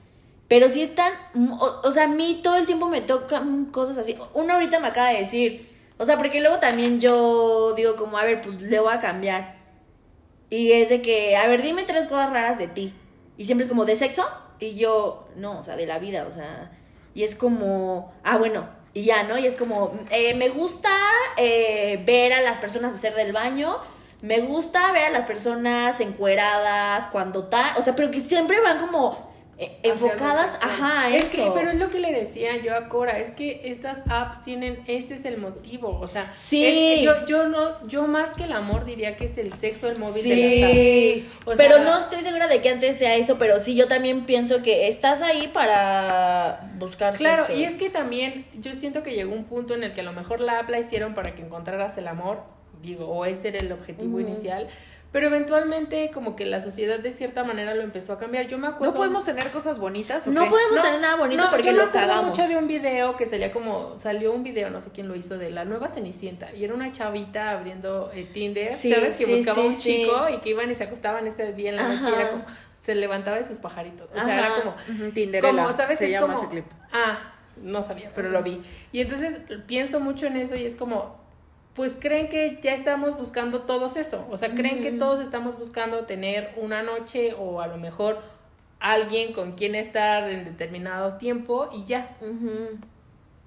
[0.48, 1.12] Pero sí están.
[1.60, 4.16] O, o sea, a mí todo el tiempo me tocan cosas así.
[4.34, 5.70] Uno ahorita me acaba de decir.
[5.98, 9.55] O sea, porque luego también yo digo, como, a ver, pues le voy a cambiar.
[10.50, 12.94] Y es de que, a ver, dime tres cosas raras de ti.
[13.36, 14.26] Y siempre es como, ¿de sexo?
[14.60, 16.70] Y yo, no, o sea, de la vida, o sea.
[17.14, 19.38] Y es como, ah, bueno, y ya, ¿no?
[19.38, 20.90] Y es como, eh, me gusta
[21.36, 23.76] eh, ver a las personas hacer del baño.
[24.22, 27.76] Me gusta ver a las personas encueradas cuando tal.
[27.76, 29.25] O sea, pero que siempre van como
[29.82, 30.70] enfocadas, sexual.
[30.70, 31.44] ajá, a Es eso.
[31.44, 34.78] que, pero es lo que le decía yo a Cora, es que estas apps tienen,
[34.86, 36.64] ese es el motivo, o sea, Sí.
[36.66, 39.98] es yo, yo no, yo más que el amor diría que es el sexo, el
[39.98, 40.70] móvil de las
[41.46, 41.54] apps.
[41.54, 44.26] O pero sea, no estoy segura de que antes sea eso, pero sí, yo también
[44.26, 47.58] pienso que estás ahí para buscar Claro, sexo.
[47.60, 50.12] y es que también yo siento que llegó un punto en el que a lo
[50.12, 52.42] mejor la app la hicieron para que encontraras el amor,
[52.82, 54.68] digo, o ese era el objetivo inicial,
[55.12, 58.48] pero eventualmente como que la sociedad de cierta manera lo empezó a cambiar.
[58.48, 58.92] Yo me acuerdo...
[58.92, 60.26] ¿No podemos tener cosas bonitas?
[60.26, 60.50] o No qué?
[60.50, 62.30] podemos tener nada bonito no, porque yo me lo acuerdo cagamos.
[62.30, 65.38] mucho de un video que salía como salió un video no sé quién lo hizo
[65.38, 69.32] de la nueva Cenicienta y era una chavita abriendo eh, Tinder Sí, sabes que sí,
[69.36, 69.80] buscaba sí, un sí.
[70.02, 72.44] chico y que iban y se acostaban ese día en la noche y era como
[72.82, 74.34] se levantaba de sus pajaritos o sea Ajá.
[74.34, 76.64] era como Ujú, Tinderella, como sabes se es llama como ese clip.
[76.92, 77.18] ah
[77.62, 78.60] no sabía pero lo vi
[78.92, 81.24] y entonces pienso mucho en eso y es como
[81.76, 86.04] pues creen que ya estamos buscando todos eso, o sea, creen que todos estamos buscando
[86.06, 88.18] tener una noche o a lo mejor
[88.80, 92.10] alguien con quien estar en determinado tiempo y ya.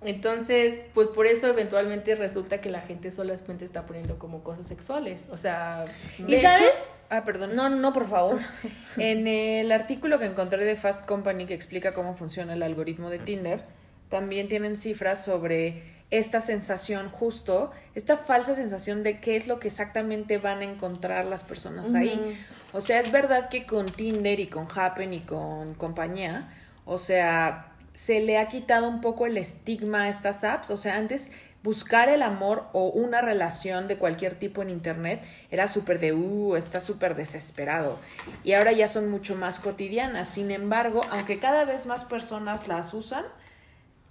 [0.01, 5.27] Entonces, pues por eso eventualmente resulta que la gente solamente está poniendo como cosas sexuales,
[5.29, 5.83] o sea,
[6.17, 6.61] ¿Y De sabes?
[6.61, 6.73] hecho-
[7.09, 7.53] ah, perdón.
[7.53, 8.39] No, no, por favor.
[8.97, 13.19] En el artículo que encontré de Fast Company que explica cómo funciona el algoritmo de
[13.19, 13.59] Tinder,
[14.07, 19.67] también tienen cifras sobre esta sensación justo, esta falsa sensación de qué es lo que
[19.67, 22.37] exactamente van a encontrar las personas ahí.
[22.73, 26.51] O sea, es verdad que con Tinder y con Happen y con compañía,
[26.85, 30.71] o sea, se le ha quitado un poco el estigma a estas apps.
[30.71, 31.31] O sea, antes
[31.63, 36.55] buscar el amor o una relación de cualquier tipo en internet era súper de, uh,
[36.55, 37.99] está súper desesperado.
[38.43, 40.29] Y ahora ya son mucho más cotidianas.
[40.29, 43.25] Sin embargo, aunque cada vez más personas las usan,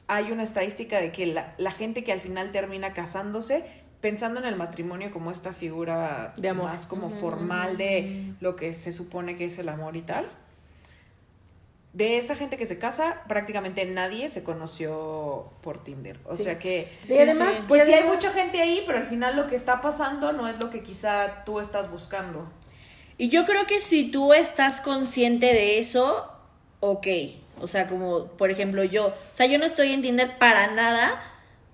[0.08, 3.64] hay una estadística de que la, la gente que al final termina casándose,
[4.00, 6.66] pensando en el matrimonio como esta figura De amor.
[6.70, 10.26] más como formal de lo que se supone que es el amor y tal,
[11.94, 16.18] de esa gente que se casa, prácticamente nadie se conoció por Tinder.
[16.26, 16.44] O Sí.
[16.44, 19.34] sea que, Sí, y además, pues y sí hay mucha gente ahí, pero al final
[19.36, 22.46] lo que está pasando no es lo que quizá tú estás buscando.
[23.16, 26.28] Y yo creo que si tú estás consciente de eso,
[26.80, 27.06] ok.
[27.60, 29.08] O sea, como por ejemplo yo.
[29.08, 31.22] O sea, yo no estoy en Tinder para nada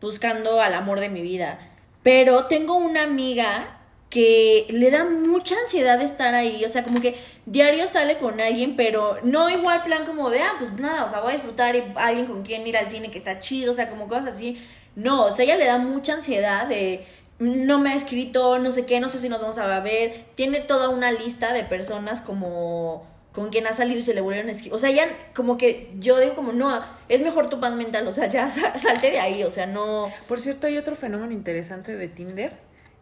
[0.00, 1.58] buscando al amor de mi vida.
[2.02, 3.78] Pero tengo una amiga
[4.10, 6.64] que le da mucha ansiedad estar ahí.
[6.64, 7.16] O sea, como que
[7.46, 11.20] diario sale con alguien, pero no igual plan como de, ah, pues nada, o sea,
[11.20, 13.90] voy a disfrutar y alguien con quien ir al cine que está chido, o sea,
[13.90, 14.64] como cosas así.
[14.94, 17.04] No, o sea, ella le da mucha ansiedad de
[17.40, 20.26] no me ha escrito, no sé qué, no sé si nos vamos a ver.
[20.36, 23.04] Tiene toda una lista de personas como
[23.34, 24.74] con quien ha salido y se le volvieron a escribir.
[24.74, 25.04] O sea, ya
[25.34, 26.70] como que yo digo como, no,
[27.08, 30.08] es mejor tu paz mental, o sea, ya sa- salte de ahí, o sea, no...
[30.28, 32.52] Por cierto, hay otro fenómeno interesante de Tinder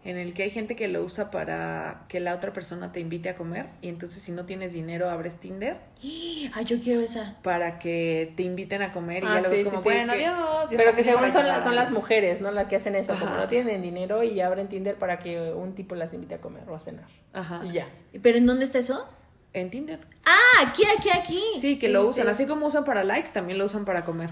[0.05, 3.29] en el que hay gente que lo usa para que la otra persona te invite
[3.29, 7.37] a comer y entonces si no tienes dinero abres Tinder Ay, yo quiero esa.
[7.43, 10.13] para que te inviten a comer y Ah, ya luego sí, es como, sí, bueno,
[10.15, 10.71] que- adiós.
[10.77, 12.51] Pero que según son, son las mujeres, ¿no?
[12.51, 13.43] Las que hacen eso, como Ajá.
[13.43, 16.75] no tienen dinero y abren Tinder para que un tipo las invite a comer o
[16.75, 17.05] a cenar.
[17.33, 17.61] Ajá.
[17.65, 17.87] Y ya.
[18.23, 19.07] ¿Pero en dónde está eso?
[19.55, 19.99] En Tinder.
[20.25, 21.43] Ah, aquí, aquí, aquí.
[21.59, 22.25] Sí, que Sí, lo usan.
[22.25, 22.31] sí.
[22.31, 24.31] Así como usan para likes, también lo usan para comer.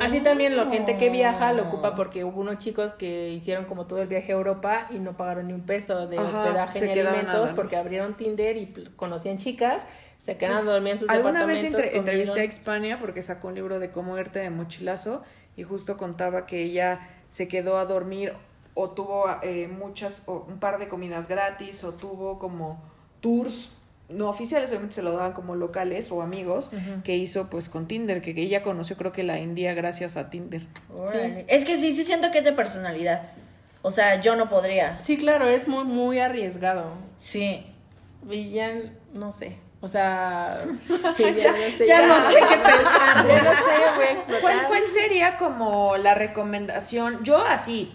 [0.00, 3.86] Así también la gente que viaja lo ocupa porque hubo unos chicos que hicieron como
[3.86, 6.86] todo el viaje a Europa y no pagaron ni un peso de Ajá, hospedaje se
[6.88, 9.84] ni quedaron alimentos porque abrieron Tinder y conocían chicas,
[10.18, 11.84] se quedaron Pues, a dormir en sus Alguna vez departamentos.
[11.84, 12.44] entre- entrevisté a.
[12.44, 15.22] Expania porque sacó un libro de cómo irte de mochilazo
[15.56, 18.32] y justo contaba que ella se quedó a dormir
[18.74, 22.82] o tuvo eh, muchas, o un par de comidas gratis o tuvo como
[23.20, 23.70] tours
[24.08, 26.70] no oficiales, obviamente se lo daban como locales o amigos
[27.04, 30.30] que hizo pues con Tinder, que, que ella conoció creo que la India gracias a
[30.30, 30.62] Tinder.
[31.46, 33.30] Es que sí, sí siento que es de personalidad.
[33.82, 35.00] O sea, yo no podría.
[35.00, 36.92] Sí, claro, es muy, muy arriesgado.
[37.16, 37.64] Sí.
[38.28, 38.72] Y ya,
[39.14, 39.56] no sé.
[39.80, 40.58] O sea,
[41.18, 43.28] ya, ya no sé qué pensar.
[43.28, 44.42] Ya no sé, voy a explotar.
[44.42, 47.22] ¿Cuál, ¿Cuál sería como la recomendación?
[47.22, 47.92] Yo así,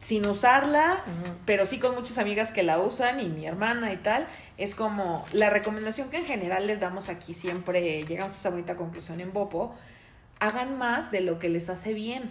[0.00, 0.98] sin usarla,
[1.44, 4.28] pero sí con muchas amigas que la usan y mi hermana y tal,
[4.58, 8.76] es como la recomendación que en general les damos aquí siempre, llegamos a esa bonita
[8.76, 9.74] conclusión en Bopo,
[10.40, 12.30] hagan más de lo que les hace bien.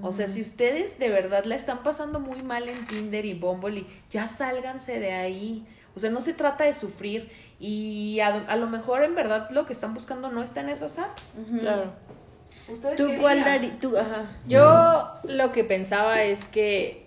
[0.00, 3.84] O sea, si ustedes de verdad la están pasando muy mal en Tinder y Bumble,
[4.10, 5.66] ya sálganse de ahí.
[5.94, 9.66] O sea, no se trata de sufrir y a, a lo mejor en verdad lo
[9.66, 11.34] que están buscando no está en esas apps.
[11.60, 11.92] Claro.
[12.68, 13.44] ¿Ustedes ¿Tú cuál?
[13.80, 14.30] Tú, ajá.
[14.46, 17.06] Yo lo que pensaba es que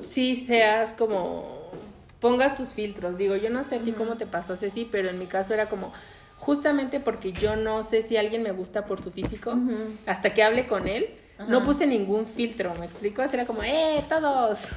[0.00, 1.63] sí seas como
[2.24, 3.18] pongas tus filtros.
[3.18, 5.66] Digo, yo no sé a ti cómo te pasó, Ceci, pero en mi caso era
[5.66, 5.92] como
[6.38, 9.54] justamente porque yo no sé si alguien me gusta por su físico
[10.06, 11.06] hasta que hable con él.
[11.48, 13.20] No puse ningún filtro, ¿me explico?
[13.20, 14.70] Era como, ¡eh, todos!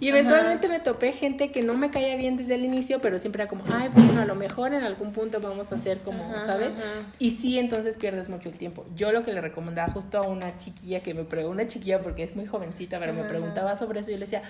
[0.00, 3.42] Y eventualmente me topé gente que no me caía bien desde el inicio, pero siempre
[3.42, 6.74] era como, ay, bueno, a lo mejor en algún punto vamos a hacer como, ¿sabes?
[7.18, 8.86] Y sí, entonces pierdes mucho el tiempo.
[8.94, 12.22] Yo lo que le recomendaba justo a una chiquilla que me preguntó, una chiquilla porque
[12.22, 14.42] es muy jovencita, pero me preguntaba sobre eso y yo le decía,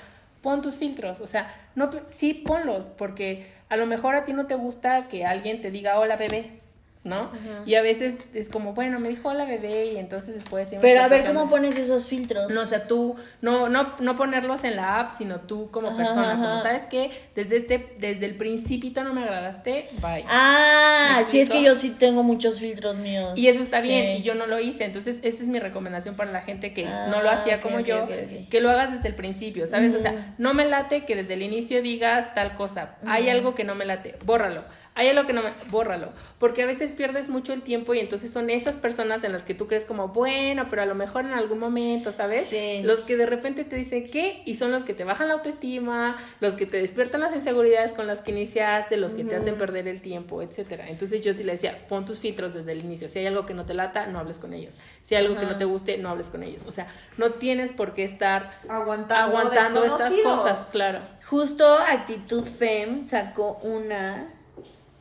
[0.47, 4.47] pon tus filtros, o sea, no, sí ponlos, porque a lo mejor a ti no
[4.47, 6.61] te gusta que alguien te diga, hola bebé,
[7.07, 7.31] ¿no?
[7.65, 10.69] Y a veces es como, bueno, me dijo hola bebé y entonces después...
[10.81, 11.25] Pero a ver.
[11.25, 12.53] ¿cómo pones esos filtros?
[12.53, 15.97] No, o sea, tú, no, no, no ponerlos en la app, sino tú como Ajá,
[15.97, 20.25] persona, como sabes que desde este, desde el principito no me agradaste, bye.
[20.29, 23.33] Ah, ¿Me sí, es que yo sí tengo muchos filtros míos.
[23.37, 23.89] Y eso está Sí.
[23.89, 24.85] bien, y yo no lo hice.
[24.85, 28.07] Entonces, esa es mi recomendación para la gente que Ah, no lo hacía como yo,
[28.51, 29.95] que lo hagas desde el principio, ¿sabes?
[29.95, 32.97] O sea, no me late que desde el inicio digas tal cosa.
[33.07, 34.63] Hay algo que no me late, bórralo.
[34.97, 35.53] Hay algo que no me...
[35.69, 36.09] Bórralo.
[36.39, 39.55] Porque a veces pierdes mucho el tiempo y entonces son esas personas en las que
[39.55, 42.47] tú crees como, bueno, pero a lo mejor en algún momento, ¿sabes?
[42.47, 42.81] Sí.
[42.83, 46.17] Los que de repente te dicen qué y son los que te bajan la autoestima,
[46.41, 49.87] los que te despiertan las inseguridades con las que iniciaste, los que te hacen perder
[49.87, 50.89] el tiempo, etcétera.
[50.89, 53.11] Entonces yo sí le decía, pon tus filtros desde el inicio.
[53.11, 54.77] Si hay algo que no te lata, no hables con ellos.
[55.03, 56.63] Si hay algo que no te guste, no hables con ellos.
[56.67, 56.87] O sea,
[57.19, 61.01] no tienes por qué estar Aguantando, aguantando estas cosas, claro.
[61.29, 64.33] Justo Actitud Fem sacó una.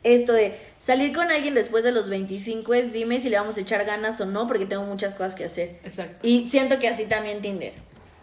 [0.05, 3.61] Esto de salir con alguien después de los 25 es dime si le vamos a
[3.61, 5.79] echar ganas o no, porque tengo muchas cosas que hacer.
[5.83, 6.19] Exacto.
[6.21, 7.73] Y siento que así también Tinder.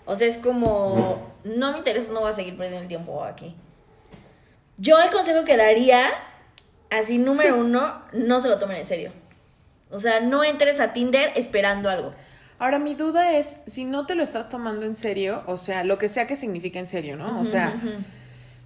[0.04, 3.56] O sea, es como, no me interesa, no voy a seguir perdiendo el tiempo aquí.
[4.78, 6.08] Yo el consejo que daría,
[6.88, 9.12] así número uno, no se lo tomen en serio.
[9.90, 12.14] O sea, no entres a Tinder esperando algo.
[12.60, 15.98] Ahora, mi duda es, si no te lo estás tomando en serio, o sea, lo
[15.98, 17.40] que sea que signifique en serio, ¿no?
[17.40, 17.74] O sea,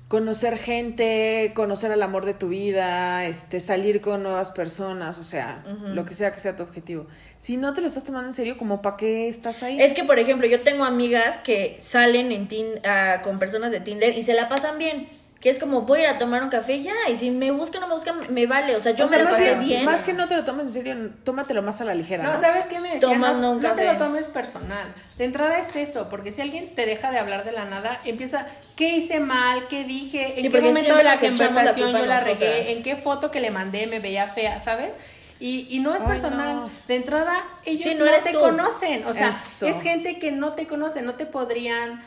[0.09, 5.65] conocer gente, conocer el amor de tu vida, este, salir con nuevas personas, o sea,
[5.95, 7.07] lo que sea que sea tu objetivo.
[7.39, 9.81] Si no te lo estás tomando en serio, como para qué estás ahí?
[9.81, 13.81] Es que, por ejemplo, yo tengo amigas que salen en tin- ah, con personas de
[13.81, 15.09] Tinder y se la pasan bien.
[15.41, 17.83] Que es como, voy a ir a tomar un café ya, y si me buscan
[17.83, 18.75] o no me buscan, me vale.
[18.75, 19.85] O sea, yo O sea, me más pasé que, bien.
[19.85, 22.23] más que no te lo tomes en serio, tómatelo más a la ligera.
[22.25, 22.41] No, ¿no?
[22.41, 23.01] ¿sabes qué me decía?
[23.09, 24.93] Tomando no, un no te lo tomes personal.
[25.19, 28.47] De entrada es eso, porque si alguien te deja de hablar de la nada, empieza,
[28.77, 29.67] ¿qué hice mal?
[29.69, 30.37] ¿Qué dije?
[30.37, 32.73] ¿En Sí, qué momento de la conversación yo la regué?
[32.73, 34.59] ¿En qué foto que le mandé me veía fea?
[34.59, 34.95] ¿Sabes?
[35.39, 36.57] Y, y no es Ay, personal.
[36.57, 36.71] no.
[36.89, 38.41] De entrada, ellos Sí, no, no eres te tú.
[38.41, 39.05] conocen.
[39.05, 39.67] O sea, Eso.
[39.67, 42.01] es gente que no te conoce, no te podrían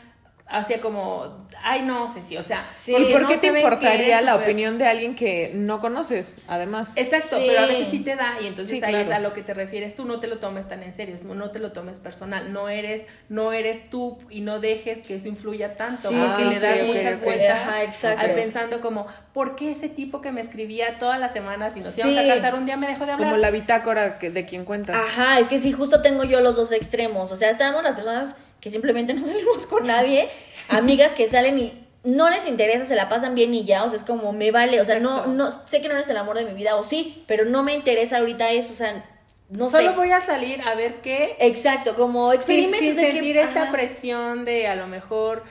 [0.52, 2.90] hacia como, ay no, Ceci, o sea, Sí.
[2.90, 5.78] ¿Y porque por no qué te saben que importaría la opinión de alguien que no
[5.78, 6.92] conoces, además?
[6.96, 7.44] Exacto, Sí.
[7.46, 9.22] pero a veces sí te da y entonces Sí, ahí es a claro.
[9.28, 11.70] lo que te refieres tú, no te lo tomes tan en serio, no te lo
[11.70, 16.16] tomes personal, no eres no eres tú y no dejes que eso influya tanto, Sí,
[16.18, 17.24] porque sí, le das muchas ok.
[17.24, 18.24] vueltas Ajá, exacto.
[18.24, 21.96] al pensando como, ¿por qué ese tipo que me escribía todas las semanas y nos
[21.96, 22.28] íbamos Sí.
[22.28, 23.28] a casar un día me dejó de hablar?
[23.28, 24.96] Como la bitácora que, de quien cuentas.
[24.96, 27.30] Ajá, es que sí, justo tengo yo los dos extremos.
[27.30, 30.28] O sea, estamos las personas que simplemente no salimos con nadie,
[30.68, 33.98] amigas que salen y no les interesa, se la pasan bien y ya, o sea,
[33.98, 35.32] es como me vale, o sea, no, Exacto.
[35.32, 37.74] no, sé que no eres el amor de mi vida, o sí, pero no me
[37.74, 39.04] interesa ahorita eso, o sea,
[39.50, 39.96] no Solo sé.
[39.96, 43.62] voy a salir a ver qué Exacto, como sin, experimentos sin de que- sentir esta
[43.64, 43.72] ajá.
[43.72, 45.42] presión de a lo mejor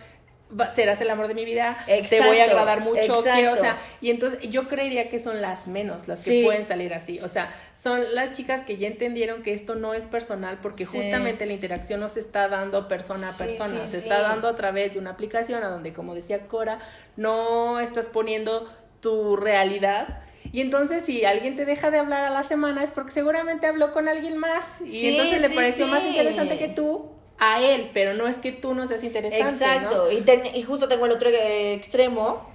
[0.73, 1.77] serás el amor de mi vida,
[2.09, 5.67] te voy a agradar mucho, quiero, o sea, y entonces yo creería que son las
[5.67, 6.43] menos las que Sí.
[6.43, 10.07] pueden salir así, o sea, son las chicas que ya entendieron que esto no es
[10.07, 10.97] personal porque Sí.
[10.97, 14.55] justamente la interacción no se está dando persona a persona, sí, se está dando a
[14.55, 16.79] través de una aplicación a donde, como decía Cora,
[17.15, 18.67] no estás poniendo
[19.01, 20.21] tu realidad.
[20.51, 23.91] Y entonces si alguien te deja de hablar a la semana es porque seguramente habló
[23.91, 27.89] con alguien más y Sí, entonces le sí, pareció más interesante que tú a él,
[27.93, 29.49] pero no es que tú no seas interesante.
[29.51, 30.11] Exacto, ¿no?
[30.11, 32.45] y, ten- y justo tengo el otro eh, extremo,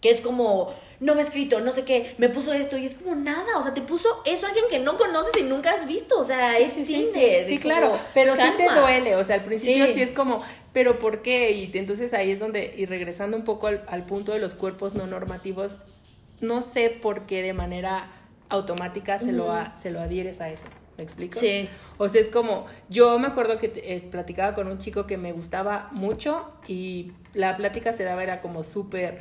[0.00, 2.94] que es como, no me ha escrito, no sé qué, me puso esto y es
[2.94, 6.18] como nada, o sea, te puso eso alguien que no conoces y nunca has visto,
[6.18, 7.06] o sea, es Sí,
[7.46, 8.80] sí, claro, pero sí te calma.
[8.80, 9.94] duele, o sea, al principio Sí.
[9.94, 10.02] sí.
[10.02, 10.42] es como,
[10.72, 11.52] pero ¿por qué?
[11.52, 14.94] Y entonces ahí es donde, y regresando un poco al, al punto de los cuerpos
[14.94, 15.76] no normativos,
[16.40, 18.08] no sé por qué de manera
[18.48, 20.64] automática se, lo, a- se lo adhieres a eso,
[21.00, 21.40] ¿me explico?
[21.40, 21.68] Sí.
[21.96, 25.32] O sea, es como, yo me acuerdo que eh, platicaba con un chico que me
[25.32, 29.18] gustaba mucho y la plática se daba, era como súper,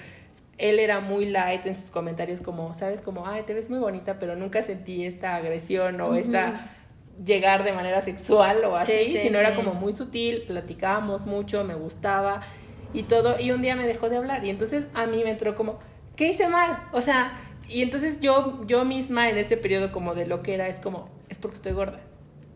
[0.57, 2.99] él era muy light en sus comentarios, como, ¿sabes?
[2.99, 6.75] Como, ay, te ves muy bonita, pero nunca sentí esta agresión o esta
[7.25, 11.63] llegar de manera sexual o así, Sí, sí, sino era como muy sutil, platicábamos mucho,
[11.63, 12.41] me gustaba
[12.93, 15.55] y todo, y un día me dejó de hablar y entonces a mí me entró
[15.55, 15.79] como,
[16.17, 16.83] ¿qué hice mal?
[16.91, 17.33] O sea,
[17.69, 21.09] y entonces yo, yo misma en este periodo como de lo que era, es como,
[21.29, 21.99] es porque estoy gorda.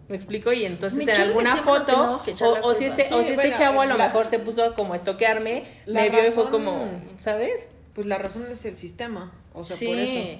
[0.10, 0.52] ¿Me explico?
[0.52, 3.82] Y entonces Me en alguna foto, o, o si este, o si este bueno, chavo
[3.82, 6.88] a lo la- mejor se puso como a estoquearme, La me vio y fue como,
[7.20, 7.70] ¿sabes?
[7.96, 9.86] Pues la razón es el sistema, o sea, sí.
[9.88, 10.40] por eso.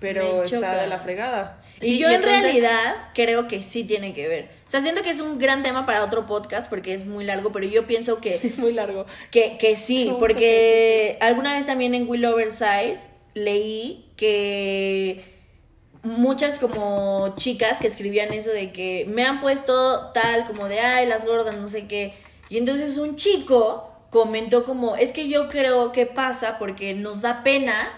[0.00, 1.58] Pero está de la fregada.
[1.80, 4.48] Y yo y en entonces- realidad creo que sí tiene que ver.
[4.66, 7.52] O sea, siento que es un gran tema para otro podcast porque es muy largo,
[7.52, 9.06] pero yo pienso que Es muy largo.
[9.30, 15.24] Que, que sí, porque alguna vez también en Will Oversize leí que
[16.02, 21.06] muchas como chicas que escribían eso de que me han puesto tal como de ay
[21.06, 22.14] las gordas no sé qué
[22.48, 27.42] y entonces un chico comentó como es que yo creo que pasa porque nos da
[27.42, 27.88] pena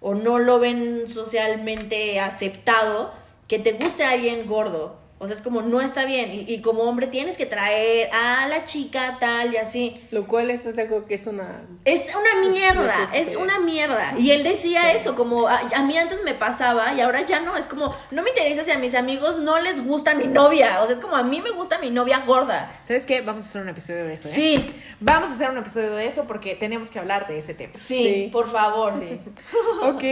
[0.00, 3.12] o no lo ven socialmente aceptado
[3.48, 6.82] que te guste alguien gordo o sea es como no está bien y, y como
[6.84, 11.06] hombre tienes que traer a la chica tal y así Lo cual estás de acuerdo
[11.06, 11.62] que es una...
[11.84, 14.14] es una mierda, No sé, es una mierda.
[14.18, 17.56] Y él decía eso, como a, a mí antes me pasaba y ahora ya no.
[17.56, 20.82] Es como, no me interesa si a mis amigos no les gusta mi novia.
[20.82, 22.70] O sea, es como a mí me gusta mi novia gorda.
[22.84, 23.20] ¿Sabes qué?
[23.22, 24.32] Vamos a hacer un episodio de eso, ¿eh?
[24.32, 27.72] Sí, Vamos a hacer un episodio de eso porque tenemos que hablar de ese tema.
[27.74, 28.28] sí, Sí.
[28.32, 28.92] por favor.
[29.82, 30.02] Ok.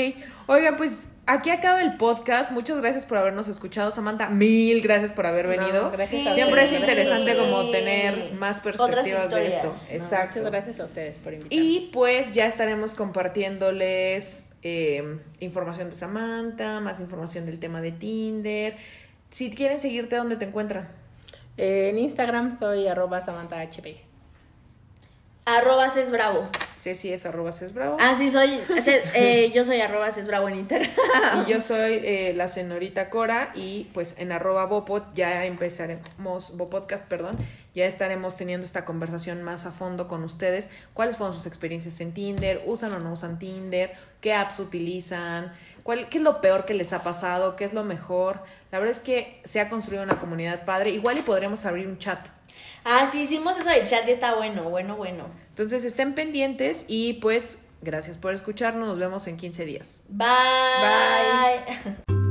[0.47, 2.51] Oiga, pues aquí acaba el podcast.
[2.51, 4.29] Muchas gracias por habernos escuchado, Samantha.
[4.29, 5.91] Mil gracias por haber venido.
[5.91, 9.69] gracias a Siempre es interesante como tener más perspectivas de esto.
[9.69, 10.39] No, Exacto.
[10.39, 11.65] Muchas gracias a ustedes por invitarme.
[11.65, 18.77] Y pues ya estaremos compartiéndoles eh, información de Samantha, más información del tema de Tinder.
[19.31, 20.89] Si quieren seguirte, ¿dónde te encuentran?
[21.57, 24.12] Eh, en Instagram soy arroba Samantha HP.
[25.45, 26.49] Arroba bravo.
[26.79, 27.97] Ceci es arroba bravo.
[28.01, 28.49] Ah, sí, soy.
[29.15, 30.91] Eh, yo soy arroba bravo en Instagram.
[31.47, 37.07] Y yo soy eh, la señorita Cora y pues en arroba Bopod ya empezaremos, Bopodcast,
[37.07, 37.37] perdón,
[37.75, 40.69] ya estaremos teniendo esta conversación más a fondo con ustedes.
[40.95, 42.63] ¿Cuáles fueron sus experiencias en Tinder?
[42.67, 43.93] ¿Usan o no usan Tinder?
[44.21, 45.53] ¿Qué apps utilizan?
[45.83, 47.57] ¿Cuál, ¿Qué es lo peor que les ha pasado?
[47.57, 48.41] ¿Qué es lo mejor?
[48.71, 50.91] La verdad es que se ha construido una comunidad padre.
[50.91, 52.21] Igual y podremos abrir un chat.
[52.85, 55.27] Ah, sí, hicimos eso del chat y está bueno, bueno, bueno.
[55.51, 58.89] Entonces estén pendientes y pues gracias por escucharnos.
[58.89, 60.01] Nos vemos en 15 días.
[60.09, 60.27] Bye.